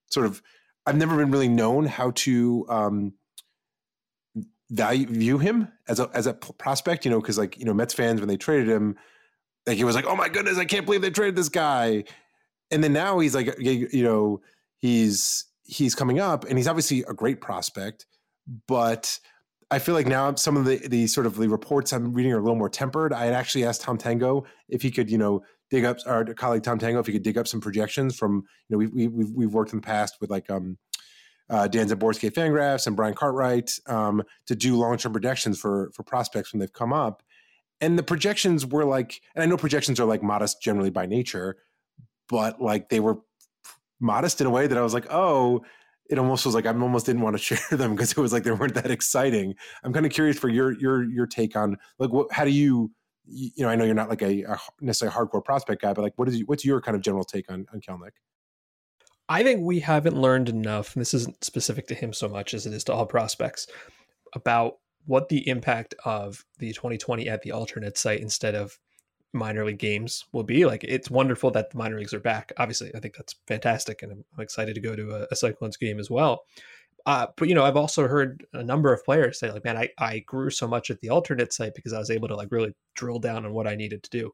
[0.07, 0.41] sort of.
[0.85, 3.13] I've never been really known how to um,
[4.69, 7.05] value view him as a as a prospect.
[7.05, 8.95] You know, because like you know Mets fans when they traded him,
[9.65, 12.05] like he was like, oh my goodness, I can't believe they traded this guy,
[12.71, 14.41] and then now he's like, you know,
[14.79, 18.05] he's he's coming up, and he's obviously a great prospect
[18.67, 19.19] but
[19.69, 22.37] I feel like now some of the the sort of the reports I'm reading are
[22.37, 23.11] a little more tempered.
[23.13, 26.63] I had actually asked Tom Tango if he could, you know, dig up our colleague
[26.63, 29.31] Tom Tango if he could dig up some projections from, you know, we, we, we've
[29.31, 30.77] we've worked in the past with like um,
[31.49, 35.91] uh, Dan Szymborski at Fangraphs and Brian Cartwright um, to do long term projections for
[35.93, 37.21] for prospects when they've come up,
[37.81, 41.57] and the projections were like, and I know projections are like modest generally by nature,
[42.29, 43.17] but like they were
[43.99, 45.65] modest in a way that I was like, oh,
[46.09, 48.43] it almost was like I almost didn't want to share them because it was like
[48.43, 49.55] they weren't that exciting.
[49.83, 52.91] I'm kind of curious for your your your take on like what how do you
[53.25, 56.13] you know I know you're not like a, a necessarily hardcore prospect guy, but like
[56.15, 58.11] what is what's your kind of general take on on Kelenic?
[59.29, 62.65] I think we haven't learned enough, and this isn't specific to him so much as
[62.65, 63.67] it is to all prospects,
[64.33, 68.79] about what the impact of the 2020 at the alternate site instead of
[69.33, 70.65] minor league games will be.
[70.65, 72.51] Like it's wonderful that the minor leagues are back.
[72.57, 75.99] Obviously, I think that's fantastic, and I'm, excited to go to a, a Cyclones game
[75.99, 76.43] as well.
[77.05, 79.89] Uh, but you know, I've also heard a number of players say, like, "Man, I,
[79.97, 82.73] I grew so much at the alternate site because I was able to like really
[82.95, 84.31] drill down on what I needed to do."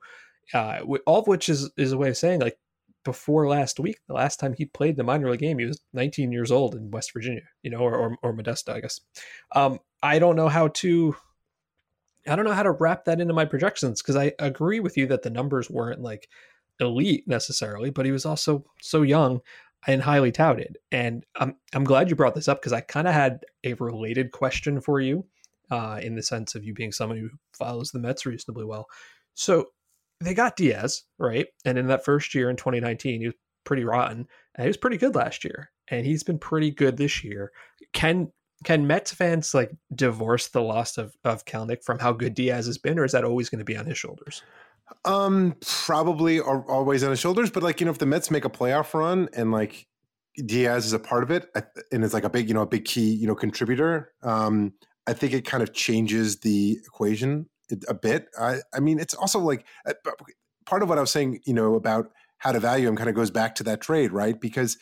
[0.53, 2.57] Uh, all of which is is a way of saying like
[3.03, 6.31] before last week, the last time he played the minor league game, he was 19
[6.31, 9.01] years old in West Virginia, you know, or or, or Modesto, I guess.
[9.53, 11.15] Um, I don't know how to
[12.27, 15.07] I don't know how to wrap that into my projections because I agree with you
[15.07, 16.29] that the numbers weren't like
[16.79, 19.41] elite necessarily, but he was also so young
[19.87, 20.77] and highly touted.
[20.91, 24.31] And I'm I'm glad you brought this up because I kind of had a related
[24.31, 25.25] question for you,
[25.71, 28.87] uh, in the sense of you being someone who follows the Mets reasonably well.
[29.33, 29.67] So
[30.21, 34.27] they got Diaz right, and in that first year in 2019, he was pretty rotten,
[34.55, 37.51] and he was pretty good last year, and he's been pretty good this year.
[37.93, 38.31] Can
[38.63, 42.77] can Mets fans like divorce the loss of of Kelenic from how good Diaz has
[42.77, 44.43] been, or is that always going to be on his shoulders?
[45.05, 48.45] Um, probably are always on his shoulders, but like you know, if the Mets make
[48.45, 49.87] a playoff run and like
[50.45, 51.47] Diaz is a part of it,
[51.91, 54.73] and is like a big you know a big key you know contributor, um,
[55.07, 57.47] I think it kind of changes the equation
[57.87, 58.27] a bit.
[58.39, 59.93] I I mean, it's also like uh,
[60.65, 63.15] part of what I was saying, you know, about how to value him kind of
[63.15, 64.39] goes back to that trade, right?
[64.39, 64.77] Because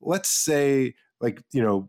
[0.00, 1.88] let's say like you know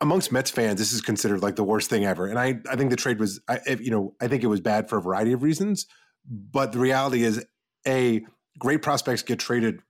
[0.00, 2.26] amongst Mets fans, this is considered like the worst thing ever.
[2.26, 4.88] And I, I think the trade was, I, you know, I think it was bad
[4.88, 5.86] for a variety of reasons.
[6.28, 7.44] But the reality is,
[7.86, 8.20] a
[8.58, 9.80] great prospects get traded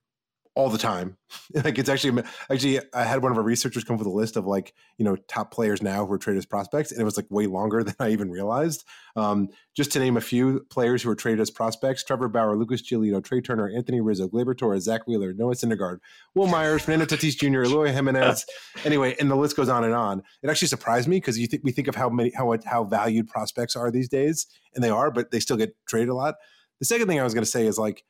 [0.54, 1.16] all the time.
[1.54, 4.46] like it's actually actually I had one of our researchers come with a list of
[4.46, 7.26] like you know top players now who are traded as prospects, and it was like
[7.30, 8.84] way longer than I even realized.
[9.16, 12.82] Um, just to name a few players who are traded as prospects: Trevor Bauer, Lucas
[12.82, 15.98] Giolito, Trea Turner, Anthony Rizzo, Gleyber Torres, Zack Wheeler, Noah Syndergaard,
[16.34, 18.44] Wil Myers, Fernando Tatis Jr., Eloy Jimenez.
[18.84, 20.22] anyway, and the list goes on and on.
[20.42, 23.28] It actually surprised me because you think we think of how many how how valued
[23.28, 26.34] prospects are these days, and they are, but they still get traded a lot.
[26.80, 28.04] The second thing I was going to say is like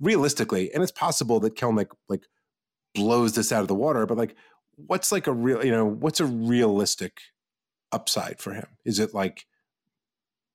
[0.00, 2.24] realistically, and it's possible that Kelenic like
[2.94, 4.34] blows this out of the water, but like,
[4.76, 7.20] what's like a real, you know, what's a realistic
[7.92, 8.66] upside for him?
[8.84, 9.46] Is it like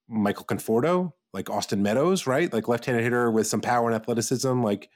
[0.08, 2.52] Michael Conforto, like Austin Meadows, right?
[2.52, 4.90] Like left-handed hitter with some power and athleticism, like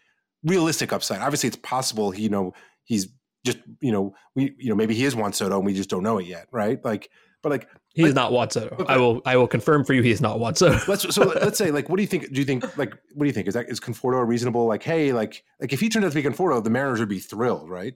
[0.44, 1.22] realistic upside.
[1.22, 2.12] Obviously, it's possible.
[2.12, 2.54] He, you know,
[2.84, 3.08] he's
[3.46, 6.04] just, you know, we, you know, maybe he is Juan Soto and we just don't
[6.04, 6.84] know it yet, right?
[6.84, 7.10] Like,
[7.46, 8.84] but like He's not Juan Soto.
[8.90, 10.80] I will I will confirm for you he's not Juan Soto.
[10.88, 12.34] let's so let's say like what do you think?
[12.34, 13.48] Do you think like what do you think?
[13.48, 16.22] Is that is Conforto a reasonable like hey like like if he turned out to
[16.22, 17.94] be Conforto, the Mariners would be thrilled, right?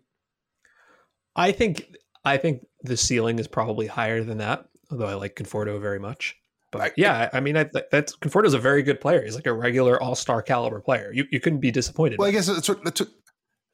[1.36, 1.88] I think
[2.24, 4.66] I think the ceiling is probably higher than that.
[4.92, 6.36] Although I like Conforto very much.
[6.72, 9.24] But I, yeah, I mean, I, that's Conforto's a very good player.
[9.24, 11.12] He's like a regular All Star caliber player.
[11.12, 12.20] You you couldn't be disappointed.
[12.20, 13.02] Well, I guess that's that's,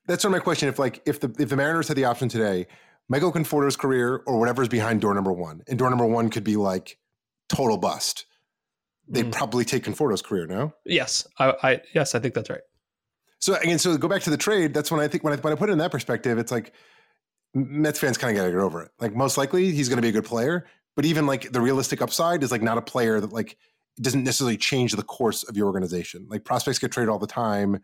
[0.08, 0.70] that's sort of my question.
[0.70, 2.68] If like if the if the Mariners had the option today,
[3.10, 5.62] Michael Conforto's career or whatever's behind door number one.
[5.68, 6.98] And door number one could be like
[7.50, 8.26] total bust.
[9.08, 9.32] They'd mm.
[9.32, 10.74] probably take Conforto's career, no?
[10.86, 11.28] Yes.
[11.38, 12.62] I, I, yes, I think that's right.
[13.40, 14.74] So again, so go back to the trade.
[14.74, 16.74] That's when I think when I when I put it in that perspective, it's like
[17.54, 18.92] Mets fans kind of got to get over it.
[19.00, 20.66] Like most likely he's going to be a good player,
[20.96, 23.58] but even like the realistic upside is like not a player that like
[24.02, 26.26] doesn't necessarily change the course of your organization.
[26.30, 27.82] Like prospects get traded all the time.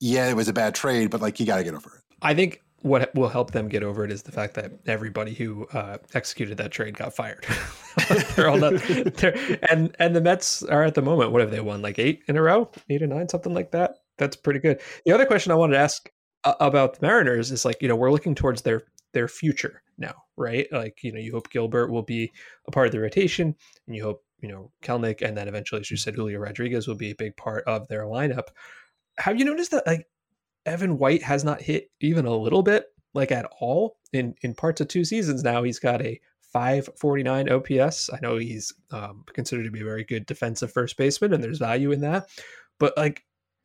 [0.00, 2.16] Yeah, it was a bad trade, but like you got to get over it.
[2.22, 5.66] I think what will help them get over it is the fact that everybody who
[5.72, 7.46] uh, executed that trade got fired.
[8.34, 8.74] they're all not,
[9.16, 9.36] they're,
[9.70, 11.32] and and the Mets are at the moment.
[11.32, 11.82] What have they won?
[11.82, 13.96] Like eight in a row, eight or nine, something like that.
[14.18, 14.80] That's pretty good.
[15.04, 16.10] The other question I wanted to ask
[16.44, 20.14] uh, about the Mariners is like you know we're looking towards their their future now,
[20.36, 20.66] right?
[20.72, 22.32] Like you know you hope Gilbert will be
[22.66, 23.54] a part of the rotation,
[23.86, 26.94] and you hope you know Kelenic, and then eventually, as you said, Julio Rodriguez will
[26.94, 28.48] be a big part of their lineup.
[29.18, 30.06] Have you noticed that like
[30.66, 34.80] Evan White has not hit even a little bit, like at all, in in parts
[34.80, 35.62] of two seasons now.
[35.62, 36.20] He's got a
[36.52, 38.10] 549 OPS.
[38.12, 41.58] I know he's um, considered to be a very good defensive first baseman, and there's
[41.58, 42.28] value in that.
[42.78, 43.24] But like,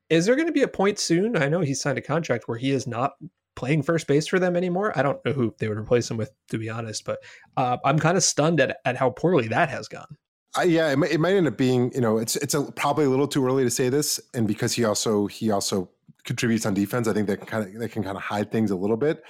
[0.09, 1.35] is there going to be a point soon?
[1.35, 3.13] I know he signed a contract where he is not
[3.55, 4.97] playing first base for them anymore.
[4.97, 7.05] I don't know who they would replace him with, to be honest.
[7.05, 7.19] But
[7.57, 10.17] uh, I'm kind of stunned at at how poorly that has gone.
[10.57, 13.05] Uh, yeah, it might, it might end up being you know it's it's a, probably
[13.05, 15.89] a little too early to say this, and because he also he also
[16.25, 17.07] contributes on defense.
[17.07, 19.23] I think that can kind of they can kind of hide things a little bit,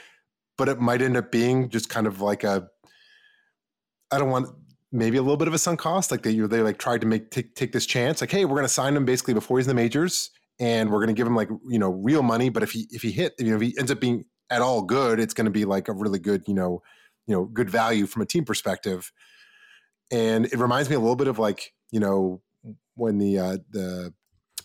[0.57, 2.67] but it might end up being just kind of like a
[4.11, 4.47] I don't want
[4.91, 6.11] maybe a little bit of a sunk cost.
[6.11, 8.21] Like they they like tried to make take take this chance.
[8.21, 10.99] Like hey, we're going to sign him basically before he's in the majors, and we're
[10.99, 12.49] going to give him like you know real money.
[12.49, 14.81] But if he if he hit you know if he ends up being at all
[14.81, 16.81] good, it's going to be like a really good you know
[17.27, 19.11] you know good value from a team perspective.
[20.11, 22.41] And it reminds me a little bit of like you know
[22.95, 24.13] when the uh, the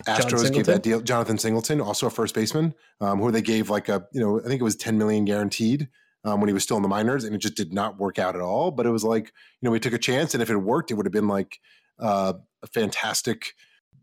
[0.07, 1.01] Astros gave that deal.
[1.01, 4.45] Jonathan Singleton, also a first baseman, um, who they gave like a you know I
[4.45, 5.89] think it was ten million guaranteed
[6.25, 8.35] um, when he was still in the minors, and it just did not work out
[8.35, 8.71] at all.
[8.71, 9.27] But it was like
[9.61, 11.59] you know we took a chance, and if it worked, it would have been like
[11.99, 13.55] uh, a fantastic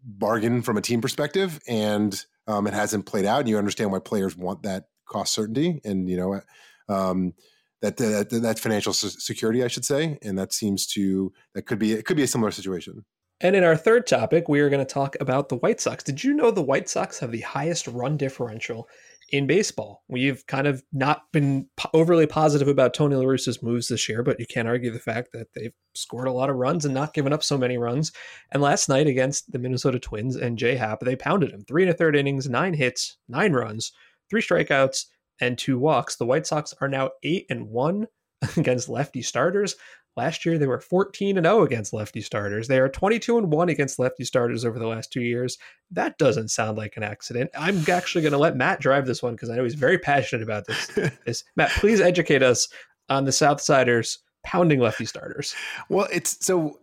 [0.03, 3.39] bargain from a team perspective, and um, it hasn't played out.
[3.39, 6.41] And you understand why players want that cost certainty, and you know.
[6.89, 7.33] Um,
[7.81, 11.91] that, that that financial security, I should say, and that seems to that could be
[11.91, 13.05] it could be a similar situation.
[13.39, 16.03] And in our third topic, we are going to talk about the White Sox.
[16.03, 18.89] Did you know the White Sox have the highest run differential
[19.29, 20.03] in baseball?
[20.07, 24.39] We've kind of not been overly positive about Tony La Russa's moves this year, but
[24.39, 27.31] you can't argue the fact that they've scored a lot of runs and not given
[27.31, 28.11] up so many runs.
[28.51, 31.91] And last night against the Minnesota Twins and J Happ, they pounded him three and
[31.91, 33.91] a third innings, nine hits, nine runs,
[34.31, 35.05] three strikeouts,
[35.39, 36.15] and two walks.
[36.15, 38.07] The White Sox are now eight and one
[38.57, 39.75] against lefty starters.
[40.17, 42.67] Last year, they were 14 and 0 against lefty starters.
[42.67, 45.59] They are 22 and 1 against lefty starters over the last two years.
[45.91, 47.51] That doesn't sound like an accident.
[47.55, 50.41] I'm actually going to let Matt drive this one because I know he's very passionate
[50.41, 50.87] about this.
[51.25, 51.43] this.
[51.55, 52.67] Matt, please educate us
[53.09, 55.53] on the Southsiders' pounding lefty starters.
[55.87, 56.79] Well, it's so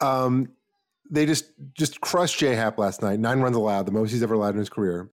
[0.00, 0.48] um,
[1.10, 3.20] they just just crushed J Happ last night.
[3.20, 5.10] Nine runs allowed, the most he's ever allowed in his career.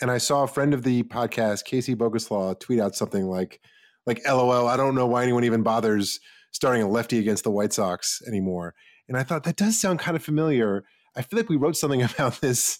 [0.00, 3.60] And I saw a friend of the podcast, Casey Boguslaw, tweet out something like,
[4.06, 6.20] like LOL, I don't know why anyone even bothers
[6.54, 8.74] starting a lefty against the White Sox anymore.
[9.08, 10.84] And I thought that does sound kind of familiar.
[11.16, 12.78] I feel like we wrote something about this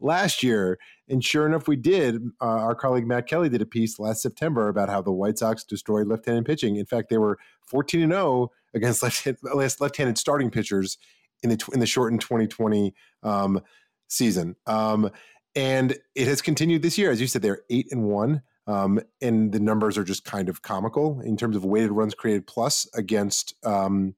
[0.00, 0.78] last year.
[1.08, 2.22] And sure enough, we did.
[2.40, 5.64] Uh, our colleague Matt Kelly did a piece last September about how the White Sox
[5.64, 6.76] destroyed left-handed pitching.
[6.76, 9.02] In fact, they were 14 and 0 against
[9.52, 10.96] left left-handed starting pitchers
[11.42, 13.60] in the in the shortened 2020 um,
[14.06, 14.54] season.
[14.66, 15.10] Um,
[15.56, 17.10] and it has continued this year.
[17.10, 18.42] As you said, they're eight and one.
[18.68, 22.46] Um, and the numbers are just kind of comical in terms of weighted runs created
[22.46, 24.14] plus against um,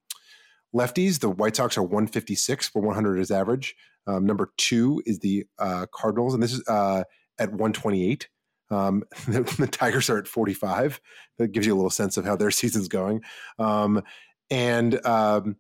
[0.74, 1.20] lefties.
[1.20, 3.76] The White Sox are 156 for 100 as average.
[4.08, 7.04] Um, number two is the uh, Cardinals, and this is uh,
[7.38, 8.28] at 128.
[8.72, 11.00] Um, the, the, Tigers are at 45.
[11.38, 13.22] That gives you a little sense of how their season's going.
[13.58, 14.02] Um,
[14.50, 15.56] and um,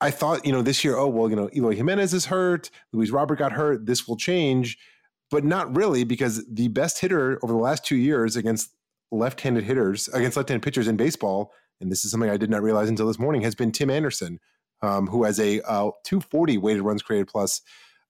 [0.00, 2.70] I thought, you know, this year, oh, well, you know, Eloy Jimenez is hurt.
[2.92, 3.86] Luis Robert got hurt.
[3.86, 4.78] This will change.
[5.30, 8.70] But not really, because the best hitter over the last two years against
[9.10, 12.50] left handed hitters, against left handed pitchers in baseball, and this is something I did
[12.50, 14.40] not realize until this morning, has been Tim Anderson,
[14.82, 17.60] um, who has a uh, 240 weighted runs created plus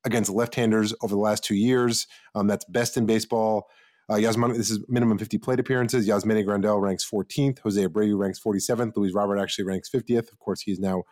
[0.05, 2.07] against left handers over the last two years.
[2.35, 3.69] Um, that's best in baseball.
[4.09, 6.09] Uh, Yasmani, this is minimum 50 plate appearances.
[6.09, 7.59] Yasmani Grandal ranks 14th.
[7.59, 8.97] Jose Abreu ranks 47th.
[8.97, 10.33] Luis Robert actually ranks 50th.
[10.33, 11.03] Of course, he's now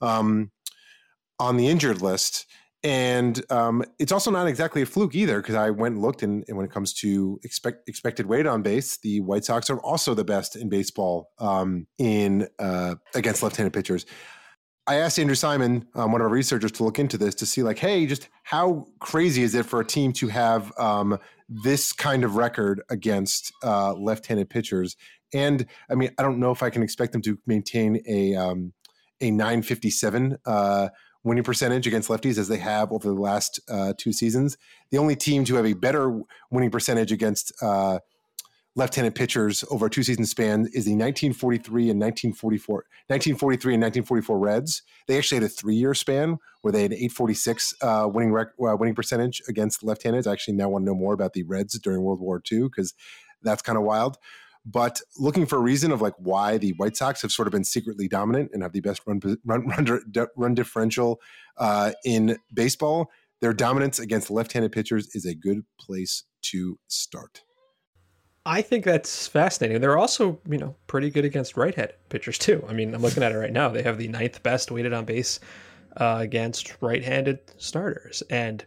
[0.00, 0.50] um,
[1.38, 2.46] on the injured list.
[2.82, 6.44] And um, it's also not exactly a fluke either, because I went and looked, and,
[6.48, 10.14] and, when it comes to expect, expected weight on base, the White Sox are also
[10.14, 14.06] the best in baseball um, in uh, against left-handed pitchers.
[14.86, 17.62] I asked Andrew Simon, um, one of our researchers, to look into this to see,
[17.62, 22.24] like, hey, just how crazy is it for a team to have um, this kind
[22.24, 24.96] of record against uh, left-handed pitchers?
[25.34, 28.72] And I mean, I don't know if I can expect them to maintain a um,
[29.20, 30.88] a 957 uh,
[31.24, 34.56] winning percentage against lefties as they have over the last uh, two seasons.
[34.90, 37.98] The only team to have a better winning percentage against uh,
[38.76, 42.74] left-handed pitchers over a two-season span is the 1943 and 1944,
[43.08, 44.82] 1943 and 1944 Reds.
[45.06, 48.94] They actually had a three-year span where they had 846 uh, winning rec- uh, winning
[48.94, 50.26] percentage against left-handed.
[50.26, 52.94] I actually now want to know more about the Reds during World War II because
[53.42, 54.16] that's kind of wild.
[54.66, 57.64] But looking for a reason of like why the White Sox have sort of been
[57.64, 60.02] secretly dominant and have the best run run run,
[60.36, 61.20] run differential
[61.56, 67.42] uh, in baseball, their dominance against left-handed pitchers is a good place to start.
[68.46, 69.80] I think that's fascinating.
[69.80, 72.64] They're also, you know, pretty good against right-handed pitchers too.
[72.68, 73.68] I mean, I'm looking at it right now.
[73.68, 75.40] They have the ninth best weighted on base
[75.96, 78.64] uh, against right-handed starters, and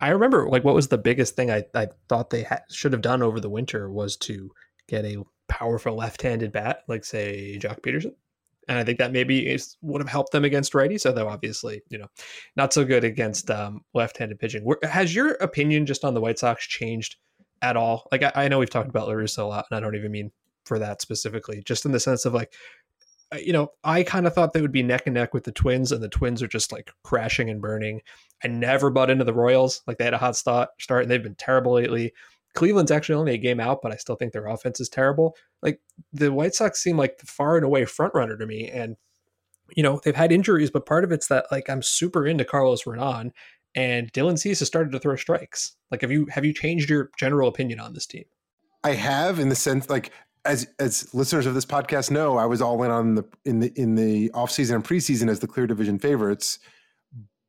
[0.00, 3.02] I remember like what was the biggest thing I, I thought they ha- should have
[3.02, 4.50] done over the winter was to
[4.88, 8.14] get a powerful left-handed bat like say Joc Pederson.
[8.66, 11.98] And I think that maybe is, would have helped them against righties, although obviously, you
[11.98, 12.06] know,
[12.56, 14.66] not so good against um, left-handed pitching.
[14.82, 17.16] Has your opinion just on the White Sox changed
[17.60, 18.08] at all?
[18.10, 20.10] Like I, I know we've talked about La Russa a lot, and I don't even
[20.10, 20.32] mean
[20.64, 22.54] for that specifically, just in the sense of like,
[23.38, 25.92] you know, I kind of thought they would be neck and neck with the Twins,
[25.92, 28.00] and the Twins are just like crashing and burning.
[28.42, 29.82] I never bought into the Royals.
[29.86, 32.14] Like they had a hot start, start, and they've been terrible lately.
[32.54, 35.36] Cleveland's actually only a game out, but I still think their offense is terrible.
[35.62, 35.80] Like
[36.12, 38.70] the White Sox seem like the far and away front runner to me.
[38.70, 38.96] And,
[39.76, 42.84] you know, they've had injuries, but part of it's that like I'm super into Carlos
[42.84, 43.32] Rodón
[43.74, 45.76] and Dylan Cease has started to throw strikes.
[45.90, 48.24] Like have you have you changed your general opinion on this team?
[48.84, 50.12] I have in the sense like
[50.44, 53.72] as as listeners of this podcast know, I was all in on the in the
[53.74, 56.58] in the offseason and preseason as the clear division favorites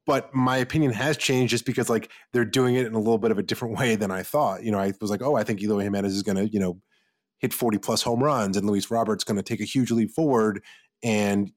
[0.05, 3.31] but my opinion has changed just because like they're doing it in a little bit
[3.31, 4.63] of a different way than I thought.
[4.63, 6.79] You know, I was like, oh, I think Eloy Jimenez is going to, you know,
[7.37, 10.63] hit 40 plus home runs and Luis Roberts going to take a huge leap forward
[11.03, 11.51] and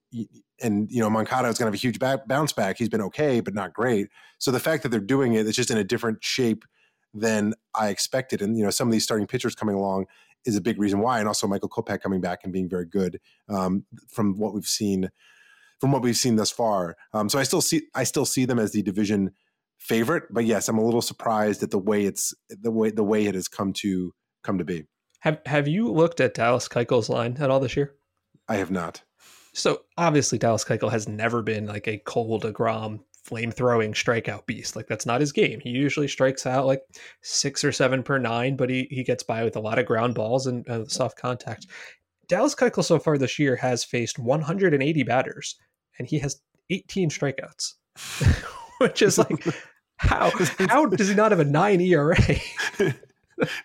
[0.60, 2.78] and you know Moncada is going to have a huge back, bounce back.
[2.78, 4.08] He's been okay, but not great.
[4.38, 6.64] So the fact that they're doing it, it's just in a different shape
[7.14, 8.42] than I expected.
[8.42, 10.06] And you know, some of these starting pitchers coming along
[10.44, 13.20] is a big reason why, and also Michael Kopech coming back and being very good
[13.48, 15.10] um, from what we've seen
[15.80, 16.96] from what we've seen thus far.
[17.12, 19.30] Um, so I still see I still see them as the division
[19.78, 23.26] favorite, but yes, I'm a little surprised at the way it's the way the way
[23.26, 24.12] it has come to
[24.42, 24.84] come to be.
[25.20, 27.94] Have Have you looked at Dallas Keuchel's line at all this year?
[28.48, 29.02] I have not.
[29.52, 34.74] So obviously, Dallas Keuchel has never been like a Cole Degrom flame throwing strikeout beast.
[34.74, 35.60] Like that's not his game.
[35.60, 36.82] He usually strikes out like
[37.22, 40.14] six or seven per nine, but he he gets by with a lot of ground
[40.14, 41.66] balls and uh, soft contact.
[42.28, 45.56] Dallas Keuchel so far this year has faced 180 batters
[45.98, 47.74] and he has 18 strikeouts,
[48.78, 49.44] which is like
[49.96, 50.30] how
[50.68, 52.16] how does he not have a nine ERA?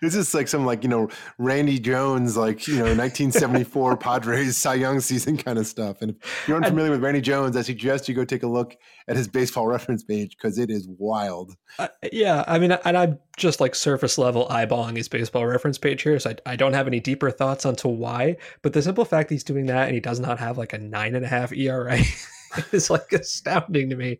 [0.00, 1.08] this is like some like you know
[1.38, 6.02] Randy Jones like you know 1974 Padres Cy Young season kind of stuff.
[6.02, 8.76] And if you're unfamiliar with Randy Jones, I suggest you go take a look
[9.08, 11.54] at his baseball reference page because it is wild.
[11.78, 16.02] Uh, yeah, I mean, and I'm just like surface level eyeballing his baseball reference page
[16.02, 18.36] here, so I, I don't have any deeper thoughts onto why.
[18.62, 21.14] But the simple fact he's doing that and he does not have like a nine
[21.14, 21.98] and a half ERA
[22.72, 24.18] is like astounding to me.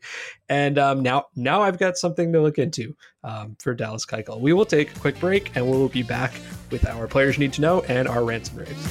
[0.48, 4.40] And um, now, now I've got something to look into um, for Dallas Keuchel.
[4.40, 6.32] We will take a quick break, and we'll be back
[6.70, 8.88] with our players need to know and our ransom rates.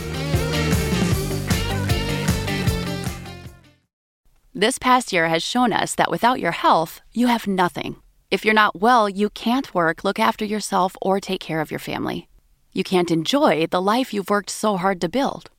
[4.56, 7.96] This past year has shown us that without your health, you have nothing.
[8.30, 11.80] If you're not well, you can't work, look after yourself, or take care of your
[11.80, 12.30] family.
[12.72, 15.50] You can't enjoy the life you've worked so hard to build.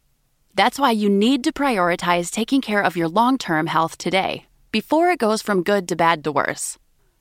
[0.56, 5.10] That's why you need to prioritize taking care of your long term health today, before
[5.10, 6.78] it goes from good to bad to worse.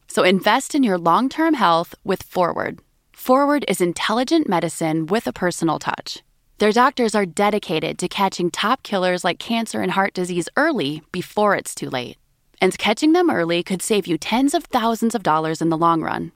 [0.08, 2.80] So invest in your long term health with Forward.
[3.12, 6.22] Forward is intelligent medicine with a personal touch.
[6.60, 11.56] Their doctors are dedicated to catching top killers like cancer and heart disease early before
[11.56, 12.18] it's too late.
[12.62, 16.02] And catching them early could save you tens of thousands of dollars in the long
[16.02, 16.32] run.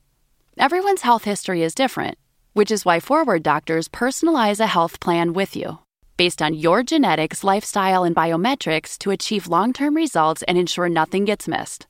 [0.57, 2.17] Everyone's health history is different,
[2.53, 5.77] which is why Forward doctors personalize a health plan with you
[6.17, 11.25] based on your genetics, lifestyle, and biometrics to achieve long term results and ensure nothing
[11.25, 11.87] gets missed.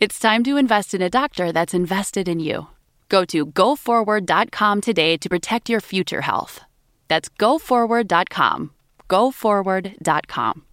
[0.00, 2.68] It's time to invest in a doctor that's invested in you.
[3.08, 6.60] Go to goforward.com today to protect your future health.
[7.08, 8.70] That's goforward.com.
[9.08, 10.67] Goforward.com.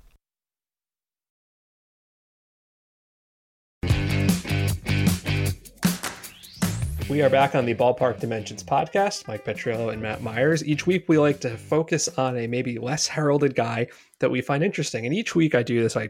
[7.08, 9.28] We are back on the Ballpark Dimensions podcast.
[9.28, 10.66] Mike Petriello and Matt Meyers.
[10.66, 13.88] Each week, we like to focus on a maybe less heralded guy
[14.20, 15.06] that we find interesting.
[15.06, 15.96] And each week, I do this.
[15.96, 16.10] I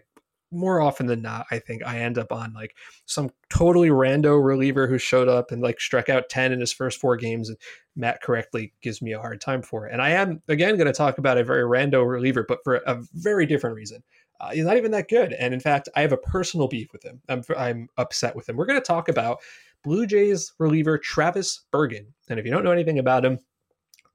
[0.51, 4.87] more often than not, I think I end up on like some totally rando reliever
[4.87, 7.49] who showed up and like struck out 10 in his first four games.
[7.49, 7.57] And
[7.97, 9.91] Matt correctly gives me a hard time for it.
[9.91, 13.03] And I am, again, going to talk about a very rando reliever, but for a
[13.13, 14.01] very different reason.
[14.39, 15.33] Uh, he's not even that good.
[15.33, 17.21] And in fact, I have a personal beef with him.
[17.27, 18.55] I'm, I'm upset with him.
[18.55, 19.39] We're going to talk about
[19.86, 22.07] Blue Jays reliever Travis Bergen.
[22.27, 23.38] And if you don't know anything about him,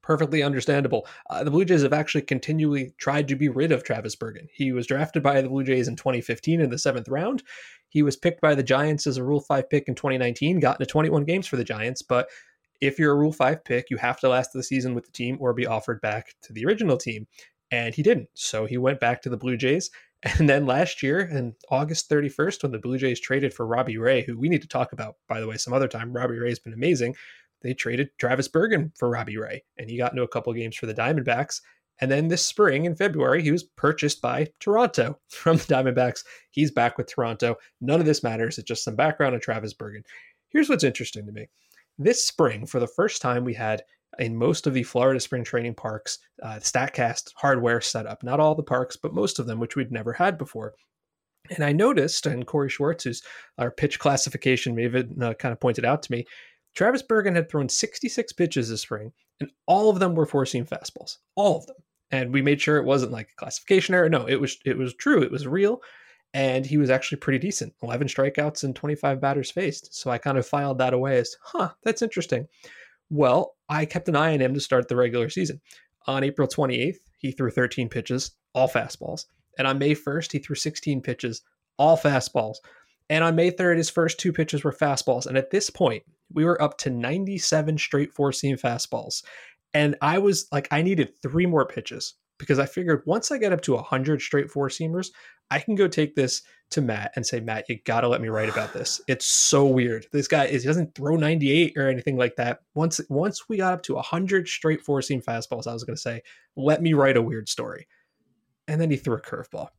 [0.01, 1.07] perfectly understandable.
[1.29, 4.49] Uh, the Blue Jays have actually continually tried to be rid of Travis Bergen.
[4.53, 7.43] He was drafted by the Blue Jays in 2015 in the seventh round.
[7.87, 10.91] He was picked by the Giants as a Rule 5 pick in 2019, got into
[10.91, 12.01] 21 games for the Giants.
[12.01, 12.27] But
[12.81, 15.37] if you're a Rule 5 pick, you have to last the season with the team
[15.39, 17.27] or be offered back to the original team.
[17.71, 18.27] And he didn't.
[18.33, 19.89] So he went back to the Blue Jays.
[20.37, 24.21] And then last year, in August 31st, when the Blue Jays traded for Robbie Ray,
[24.21, 26.59] who we need to talk about, by the way, some other time, Robbie Ray has
[26.59, 27.15] been amazing.
[27.61, 30.85] They traded Travis Bergen for Robbie Ray, and he got into a couple games for
[30.85, 31.61] the Diamondbacks.
[31.99, 36.23] And then this spring in February, he was purchased by Toronto from the Diamondbacks.
[36.51, 37.55] He's back with Toronto.
[37.79, 38.57] None of this matters.
[38.57, 40.03] It's just some background on Travis Bergen.
[40.49, 41.47] Here's what's interesting to me.
[41.97, 43.83] This spring, for the first time, we had
[44.19, 48.23] in most of the Florida spring training parks, uh, StatCast hardware setup.
[48.23, 50.73] Not all the parks, but most of them, which we'd never had before.
[51.49, 53.23] And I noticed, and Cory Schwartz, who's
[53.57, 56.25] our pitch classification maven, uh, kind of pointed out to me,
[56.75, 60.65] Travis Bergen had thrown 66 pitches this spring, and all of them were four seam
[60.65, 61.17] fastballs.
[61.35, 61.77] All of them.
[62.11, 64.09] And we made sure it wasn't like a classification error.
[64.09, 65.21] No, it was it was true.
[65.23, 65.81] It was real.
[66.33, 67.73] And he was actually pretty decent.
[67.83, 69.93] 11 strikeouts and 25 batters faced.
[69.93, 72.47] So I kind of filed that away as, huh, that's interesting.
[73.09, 75.61] Well, I kept an eye on him to start the regular season.
[76.05, 79.25] On April 28th, he threw 13 pitches, all fastballs.
[79.57, 81.41] And on May 1st, he threw 16 pitches,
[81.77, 82.57] all fastballs.
[83.09, 85.25] And on May 3rd, his first two pitches were fastballs.
[85.25, 86.03] And at this point,
[86.33, 89.23] we were up to 97 straight four seam fastballs.
[89.73, 93.53] And I was like, I needed three more pitches because I figured once I get
[93.53, 95.11] up to 100 straight four seamers,
[95.51, 98.29] I can go take this to Matt and say, Matt, you got to let me
[98.29, 98.99] write about this.
[99.07, 100.07] It's so weird.
[100.11, 102.61] This guy is he doesn't throw 98 or anything like that.
[102.73, 106.01] Once once we got up to 100 straight four seam fastballs, I was going to
[106.01, 106.23] say,
[106.55, 107.87] let me write a weird story.
[108.67, 109.69] And then he threw a curveball.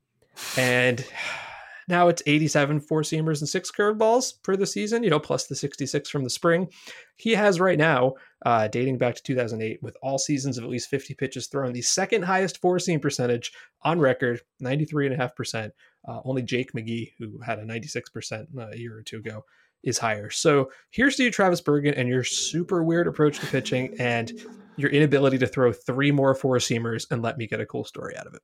[0.57, 1.05] And
[1.89, 5.55] now it's 87 four seamers and six curveballs for the season, you know, plus the
[5.55, 6.68] 66 from the spring.
[7.16, 8.14] He has right now,
[8.45, 11.83] uh, dating back to 2008, with all seasons of at least 50 pitches thrown, the
[11.83, 13.53] second highest four seam percentage
[13.83, 15.70] on record, 93.5%.
[16.09, 19.45] Uh, only Jake McGee, who had a 96% uh, a year or two ago,
[19.85, 20.30] is higher.
[20.30, 24.33] So here's to you, Travis Bergen, and your super weird approach to pitching and
[24.76, 28.16] your inability to throw three more four seamers and let me get a cool story
[28.16, 28.43] out of it.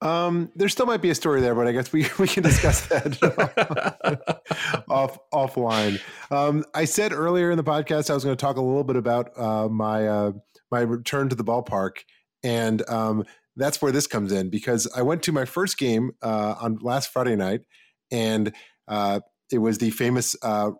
[0.00, 2.86] Um, there still might be a story there, but I guess we, we can discuss
[2.86, 3.18] that
[4.88, 6.00] off offline.
[6.30, 8.96] Um, I said earlier in the podcast I was going to talk a little bit
[8.96, 10.32] about uh, my uh,
[10.70, 11.98] my return to the ballpark,
[12.42, 13.24] and um,
[13.56, 17.10] that's where this comes in because I went to my first game uh, on last
[17.12, 17.62] Friday night,
[18.10, 18.52] and
[18.86, 19.20] uh,
[19.50, 20.70] it was the famous uh,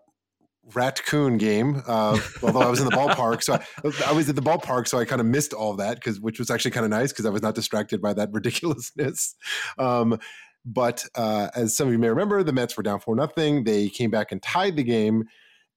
[0.73, 1.81] raccoon game.
[1.87, 4.97] Uh, although I was in the ballpark, so I, I, was at the ballpark, so
[4.97, 7.29] I kind of missed all that because, which was actually kind of nice because I
[7.29, 9.35] was not distracted by that ridiculousness.
[9.77, 10.19] Um,
[10.65, 13.63] but uh, as some of you may remember, the Mets were down four nothing.
[13.63, 15.25] They came back and tied the game,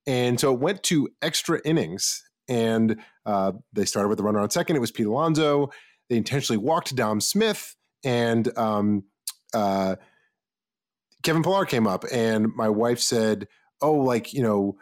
[0.07, 2.23] and so it went to extra innings.
[2.49, 4.77] And uh, they started with the runner on second.
[4.77, 5.71] It was Pete Alonso.
[6.11, 9.05] They intentionally walked Dom Smith, and um,
[9.55, 9.97] uh,
[11.23, 13.47] Kevin Pillar came up, and my wife said,
[13.83, 14.77] "Oh, like you know."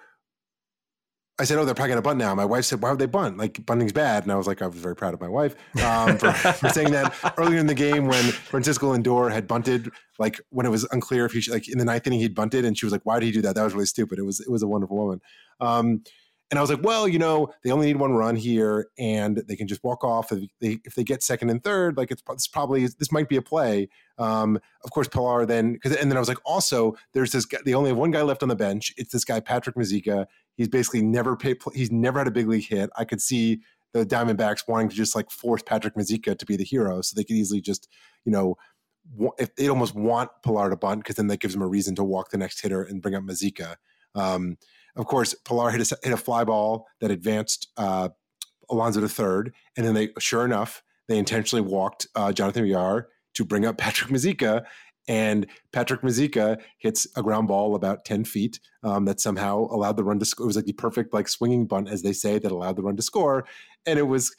[1.38, 3.06] I said, "Oh, they're probably going to bunt now." My wife said, "Why would they
[3.06, 3.38] bunt?
[3.38, 6.18] Like bunting's bad." And I was like, I was very proud of my wife um,
[6.18, 10.66] for, for, saying that earlier in the game when Francisco Lindor had bunted, like when
[10.66, 12.84] it was unclear if he should, like in the ninth inning he'd bunted, and she
[12.84, 13.54] was like, "Why did he do that?
[13.54, 15.22] That was really stupid." It was it was a wonderful moment.
[15.60, 16.02] Um,
[16.50, 19.54] and I was like, well, you know, they only need one run here, and they
[19.54, 20.32] can just walk off.
[20.32, 23.42] If they if they get second and third, like it's, probably this might be a
[23.42, 23.88] play.
[24.18, 27.58] Um, of course, Pillar then because and then I was like, also there's this guy.
[27.64, 28.92] They only have one guy left on the bench.
[28.96, 30.26] It's this guy Patrick Mazeika.
[30.56, 31.58] He's basically never paid.
[31.72, 32.90] He's never had a big league hit.
[32.96, 33.60] I could see
[33.92, 37.24] the Diamondbacks wanting to just like force Patrick Mazeika to be the hero, so they
[37.24, 37.88] could easily just
[38.24, 38.56] you know
[39.38, 42.04] if they almost want Pillar to bunt because then that gives them a reason to
[42.04, 43.76] walk the next hitter and bring up Mazeika.
[44.14, 44.56] Um,
[44.96, 48.10] of course, Pillar hit a, hit a fly ball that advanced uh,
[48.70, 53.44] Alonso to third, and then they, sure enough, they intentionally walked uh, Jonathan Villar to
[53.44, 54.64] bring up Patrick Mazeika,
[55.08, 60.04] and Patrick Mazeika hits a ground ball about 10 feet um, that somehow allowed the
[60.04, 60.44] run to score.
[60.44, 62.96] It was like the perfect like swinging bunt, as they say, that allowed the run
[62.96, 63.44] to score.
[63.86, 64.34] And it was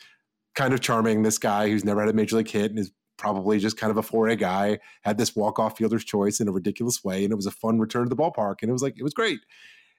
[0.55, 1.23] kind of charming.
[1.23, 3.97] This guy who's never had a major league hit and is probably just kind of
[3.97, 7.23] a 4A guy had this walk-off fielder's choice in a ridiculous way.
[7.23, 8.55] And it was a fun return to the ballpark.
[8.61, 9.39] And it was like, it was great.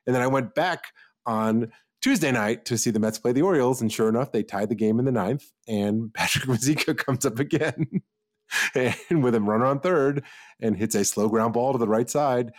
[0.06, 0.86] And then I went back
[1.26, 1.72] on
[2.02, 4.74] Tuesday night to see the Mets play the Orioles, and sure enough, they tied the
[4.74, 8.02] game in the ninth, and Patrick Mazeika comes up again,
[8.74, 10.24] and with him runner on third,
[10.60, 12.52] and hits a slow ground ball to the right side,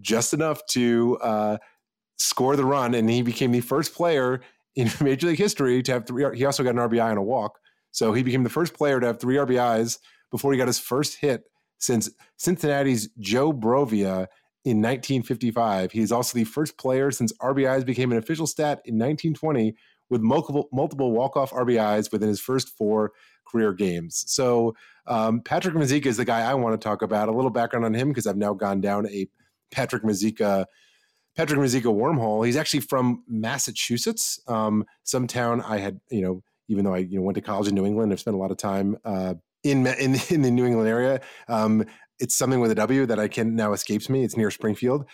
[0.00, 1.56] just enough to uh,
[2.18, 4.40] score the run, and he became the first player
[4.76, 6.36] in Major League history to have three.
[6.36, 7.58] He also got an RBI on a walk,
[7.90, 9.98] so he became the first player to have three RBIs
[10.30, 11.44] before he got his first hit
[11.78, 14.26] since Cincinnati's Joe Brovia
[14.64, 15.92] in 1955.
[15.92, 19.74] He is also the first player since RBIs became an official stat in 1920
[20.10, 23.12] with multiple multiple walk-off RBIs within his first four
[23.46, 24.24] career games.
[24.26, 24.74] So
[25.06, 27.28] um, Patrick Mazeika is the guy I want to talk about.
[27.28, 29.26] A little background on him because I've now gone down a
[29.70, 30.66] Patrick Mazeika
[31.36, 32.46] Patrick Mazeika wormhole.
[32.46, 37.18] He's actually from Massachusetts, um, some town I had you know even though I you
[37.18, 38.96] know went to college in New England, I've spent a lot of time.
[39.04, 41.84] Uh, in, in in the New England area, um,
[42.18, 44.24] it's something with a W that I can now escapes me.
[44.24, 45.04] It's near Springfield.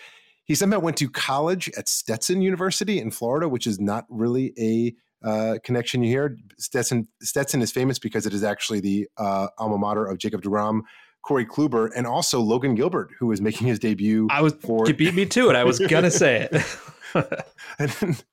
[0.45, 4.95] He somehow went to college at Stetson University in Florida, which is not really a
[5.27, 6.37] uh, connection you hear.
[6.59, 10.81] Stetson Stetson is famous because it is actually the uh, alma mater of Jacob Degrom,
[11.23, 14.29] Corey Kluber, and also Logan Gilbert, who is making his debut.
[14.31, 15.57] I was for you beat me to it.
[15.57, 17.45] I was gonna say it.
[17.79, 18.25] and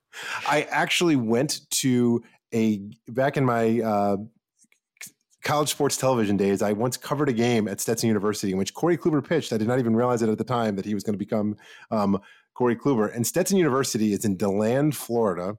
[0.47, 4.17] I actually went to a back in my uh,
[5.47, 8.97] college sports television days, I once covered a game at Stetson University in which Corey
[8.97, 9.53] Kluber pitched.
[9.53, 11.55] I did not even realize it at the time that he was going to become
[11.89, 12.19] um,
[12.53, 13.15] Corey Kluber.
[13.15, 15.55] And Stetson University is in DeLand, Florida.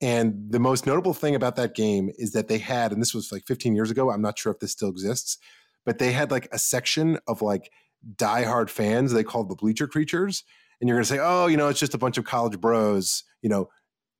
[0.00, 3.32] And the most notable thing about that game is that they had, and this was
[3.32, 5.38] like 15 years ago, I'm not sure if this still exists,
[5.84, 7.72] but they had like a section of like
[8.14, 10.44] diehard fans they called the bleacher creatures.
[10.80, 13.24] And you're going to say, oh, you know, it's just a bunch of college bros.
[13.42, 13.70] You know,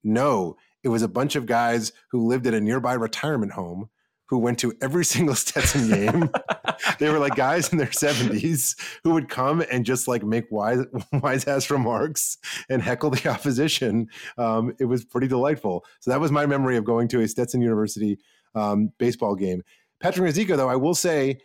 [0.03, 3.89] no, it was a bunch of guys who lived at a nearby retirement home
[4.29, 6.31] who went to every single Stetson game.
[6.99, 10.85] they were like guys in their 70s who would come and just like make wise
[11.12, 14.09] wise ass remarks and heckle the opposition.
[14.39, 15.85] Um, it was pretty delightful.
[16.01, 18.18] So that was my memory of going to a Stetson University
[18.55, 19.62] um, baseball game.
[20.01, 21.39] Patrick Mazeika, though, I will say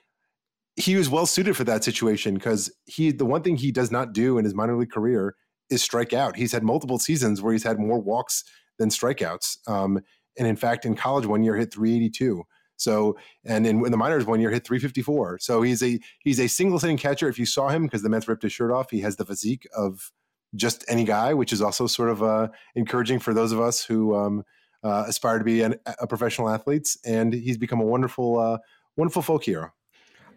[0.76, 4.14] he was well suited for that situation because he the one thing he does not
[4.14, 5.36] do in his minor league career
[5.70, 6.36] is strike out.
[6.36, 8.44] He's had multiple seasons where he's had more walks
[8.78, 9.58] than strikeouts.
[9.68, 10.00] Um,
[10.38, 12.44] and in fact, in college, one year hit 382.
[12.82, 15.40] So, and in, in the minors one year hit 354.
[15.40, 17.28] So he's a he's a single hitting catcher.
[17.28, 19.68] If you saw him, because the Mets ripped his shirt off, he has the physique
[19.76, 20.12] of
[20.56, 24.16] just any guy, which is also sort of uh, encouraging for those of us who
[24.16, 24.44] um,
[24.84, 26.98] uh, aspire to be an, a professional athletes.
[27.06, 28.58] And he's become a wonderful, uh,
[28.98, 29.72] wonderful folk hero.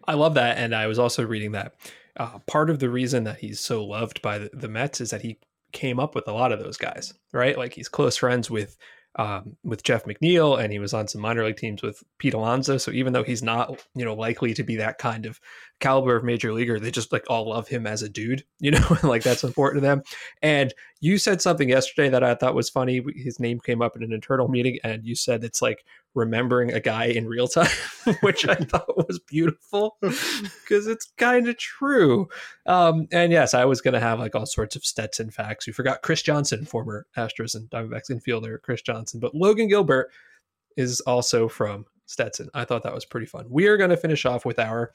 [0.07, 1.73] I love that, and I was also reading that
[2.17, 5.21] uh, part of the reason that he's so loved by the, the Mets is that
[5.21, 5.37] he
[5.71, 7.57] came up with a lot of those guys, right?
[7.57, 8.77] Like he's close friends with
[9.17, 12.77] um, with Jeff McNeil, and he was on some minor league teams with Pete Alonso.
[12.77, 15.39] So even though he's not, you know, likely to be that kind of
[15.79, 18.97] caliber of major leaguer, they just like all love him as a dude, you know,
[19.03, 20.03] like that's important to them.
[20.41, 23.01] And you said something yesterday that I thought was funny.
[23.15, 25.85] His name came up in an internal meeting, and you said it's like
[26.15, 27.69] remembering a guy in real time,
[28.21, 32.27] which I thought was beautiful because it's kind of true.
[32.65, 35.67] Um, and yes, I was going to have like all sorts of Stetson facts.
[35.67, 40.11] We forgot Chris Johnson, former Astros and Diamondbacks infielder Chris Johnson, but Logan Gilbert
[40.77, 42.49] is also from Stetson.
[42.53, 43.45] I thought that was pretty fun.
[43.49, 44.91] We are going to finish off with our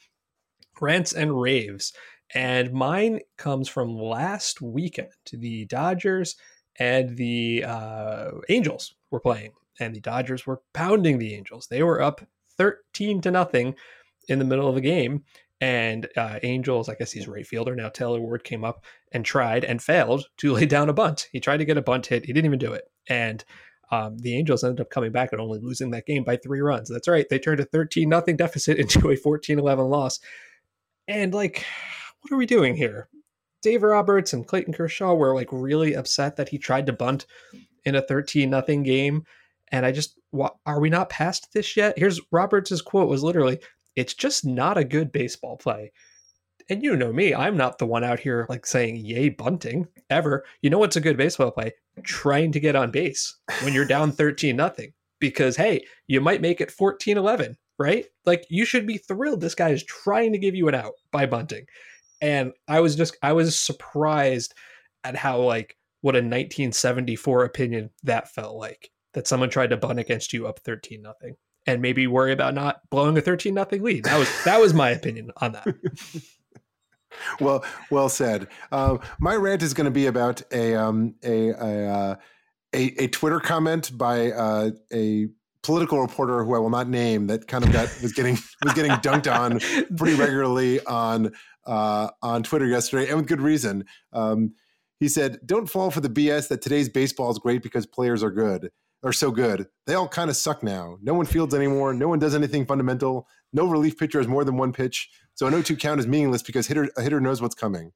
[0.80, 1.92] rants and raves.
[2.34, 5.10] And mine comes from last weekend.
[5.32, 6.36] The Dodgers
[6.78, 11.66] and the uh, Angels were playing, and the Dodgers were pounding the Angels.
[11.68, 12.20] They were up
[12.56, 13.74] 13 to nothing
[14.28, 15.24] in the middle of the game.
[15.60, 17.90] And uh, Angels, I guess he's right fielder now.
[17.90, 21.28] Taylor Ward came up and tried and failed to lay down a bunt.
[21.32, 22.24] He tried to get a bunt hit.
[22.24, 22.84] He didn't even do it.
[23.08, 23.44] And
[23.90, 26.88] um, the Angels ended up coming back and only losing that game by three runs.
[26.88, 27.28] That's right.
[27.28, 30.20] They turned a 13 nothing deficit into a 14 11 loss.
[31.08, 31.64] And like,
[32.20, 33.08] what are we doing here?
[33.62, 37.26] Dave Roberts and Clayton Kershaw were like really upset that he tried to bunt
[37.84, 39.24] in a 13 nothing game.
[39.72, 40.18] And I just,
[40.66, 41.98] are we not past this yet?
[41.98, 43.60] Here's Roberts' quote was literally,
[43.96, 45.92] it's just not a good baseball play.
[46.68, 50.44] And you know me, I'm not the one out here like saying yay bunting ever.
[50.62, 51.72] You know what's a good baseball play?
[52.04, 56.60] Trying to get on base when you're down 13 nothing because hey, you might make
[56.60, 58.06] it 14-11, right?
[58.24, 61.26] Like you should be thrilled this guy is trying to give you an out by
[61.26, 61.66] bunting.
[62.20, 64.54] And I was just I was surprised
[65.02, 69.98] at how like what a 1974 opinion that felt like that someone tried to bunt
[69.98, 71.36] against you up 13 nothing
[71.66, 74.04] and maybe worry about not blowing a 13 nothing lead.
[74.04, 75.66] That was that was my opinion on that.
[77.40, 78.48] well, well said.
[78.72, 82.16] Um, my rant is going to be about a um, a a, uh,
[82.72, 85.28] a, a Twitter comment by uh, a
[85.62, 88.92] political reporter who I will not name that kind of got was getting was getting
[88.92, 89.61] dunked on
[89.96, 91.32] pretty regularly on
[91.66, 93.84] uh, on Twitter yesterday, and with good reason.
[94.12, 94.54] Um,
[94.98, 98.30] he said, "Don't fall for the BS that today's baseball is great because players are
[98.30, 98.70] good."
[99.03, 99.66] Are so good.
[99.86, 100.98] They all kind of suck now.
[101.03, 101.94] No one fields anymore.
[101.94, 103.26] No one does anything fundamental.
[103.53, 105.09] No relief pitcher has more than one pitch.
[105.34, 107.92] So an 0-2 count is meaningless because hitter, a hitter knows what's coming.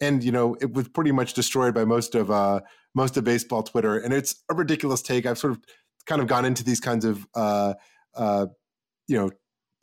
[0.00, 2.60] And you know it was pretty much destroyed by most of uh,
[2.94, 5.24] most of baseball Twitter, and it's a ridiculous take.
[5.24, 5.60] I've sort of
[6.04, 7.72] kind of gone into these kinds of uh,
[8.14, 8.46] uh,
[9.08, 9.30] you know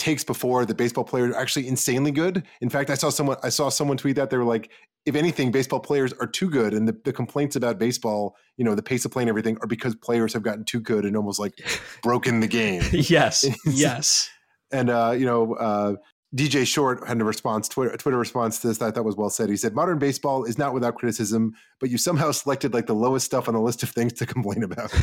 [0.04, 2.43] takes before the baseball players are actually insanely good.
[2.60, 4.70] In fact, I saw someone I saw someone tweet that they were like,
[5.06, 8.76] if anything, baseball players are too good, and the, the complaints about baseball, you know,
[8.76, 11.39] the pace of play and everything, are because players have gotten too good and almost
[11.39, 11.54] like
[12.04, 12.84] broken the game.
[12.91, 14.30] yes, yes.
[14.72, 15.95] And uh, you know, uh,
[16.36, 19.16] DJ Short had a response, Twitter, a Twitter response to this that I thought was
[19.16, 19.49] well said.
[19.49, 23.26] He said, "Modern baseball is not without criticism, but you somehow selected like the lowest
[23.26, 24.93] stuff on the list of things to complain about."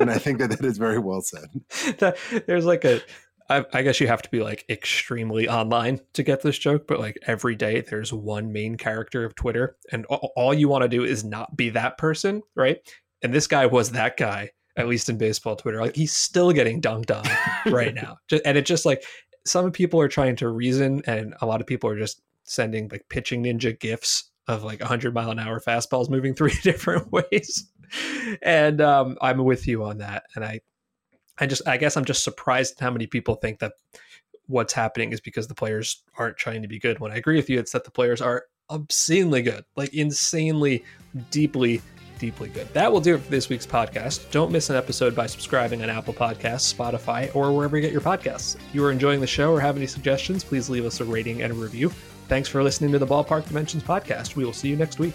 [0.00, 2.12] and I think that that is very well said.
[2.46, 3.00] There's like a
[3.48, 6.98] I, I, guess you have to be like extremely online to get this joke, but
[6.98, 10.88] like every day there's one main character of Twitter, and all, all you want to
[10.88, 12.78] do is not be that person, right?
[13.22, 15.80] And this guy was that guy, at least in baseball Twitter.
[15.80, 19.04] Like he's still getting dunked on right now, and it just like
[19.46, 23.06] some people are trying to reason, and a lot of people are just sending like
[23.08, 27.70] pitching ninja gifs of like 100 mile an hour fastballs moving three different ways.
[28.42, 30.60] And um, I'm with you on that, and I
[31.38, 33.72] I just I guess I'm just surprised how many people think that
[34.46, 36.98] what's happening is because the players aren't trying to be good.
[37.00, 40.84] When I agree with you, it's that the players are obscenely good, like insanely,
[41.30, 41.80] deeply,
[42.18, 42.72] deeply good.
[42.74, 44.30] That will do it for this week's podcast.
[44.30, 48.00] Don't miss an episode by subscribing on Apple Podcasts, Spotify, or wherever you get your
[48.00, 48.56] podcasts.
[48.56, 51.42] If you are enjoying the show or have any suggestions, please leave us a rating
[51.42, 51.90] and a review.
[52.28, 54.36] Thanks for listening to the Ballpark Dimensions podcast.
[54.36, 55.14] We will see you next week.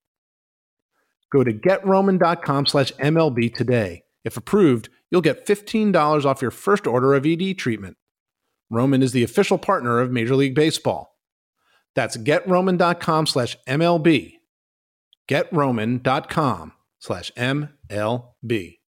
[1.31, 4.03] Go to getroman.com slash MLB today.
[4.23, 7.97] If approved, you'll get $15 off your first order of ED treatment.
[8.69, 11.15] Roman is the official partner of Major League Baseball.
[11.95, 14.33] That's getroman.com slash MLB.
[15.29, 17.69] Getroman.com slash MLB.
[17.91, 18.77] LB.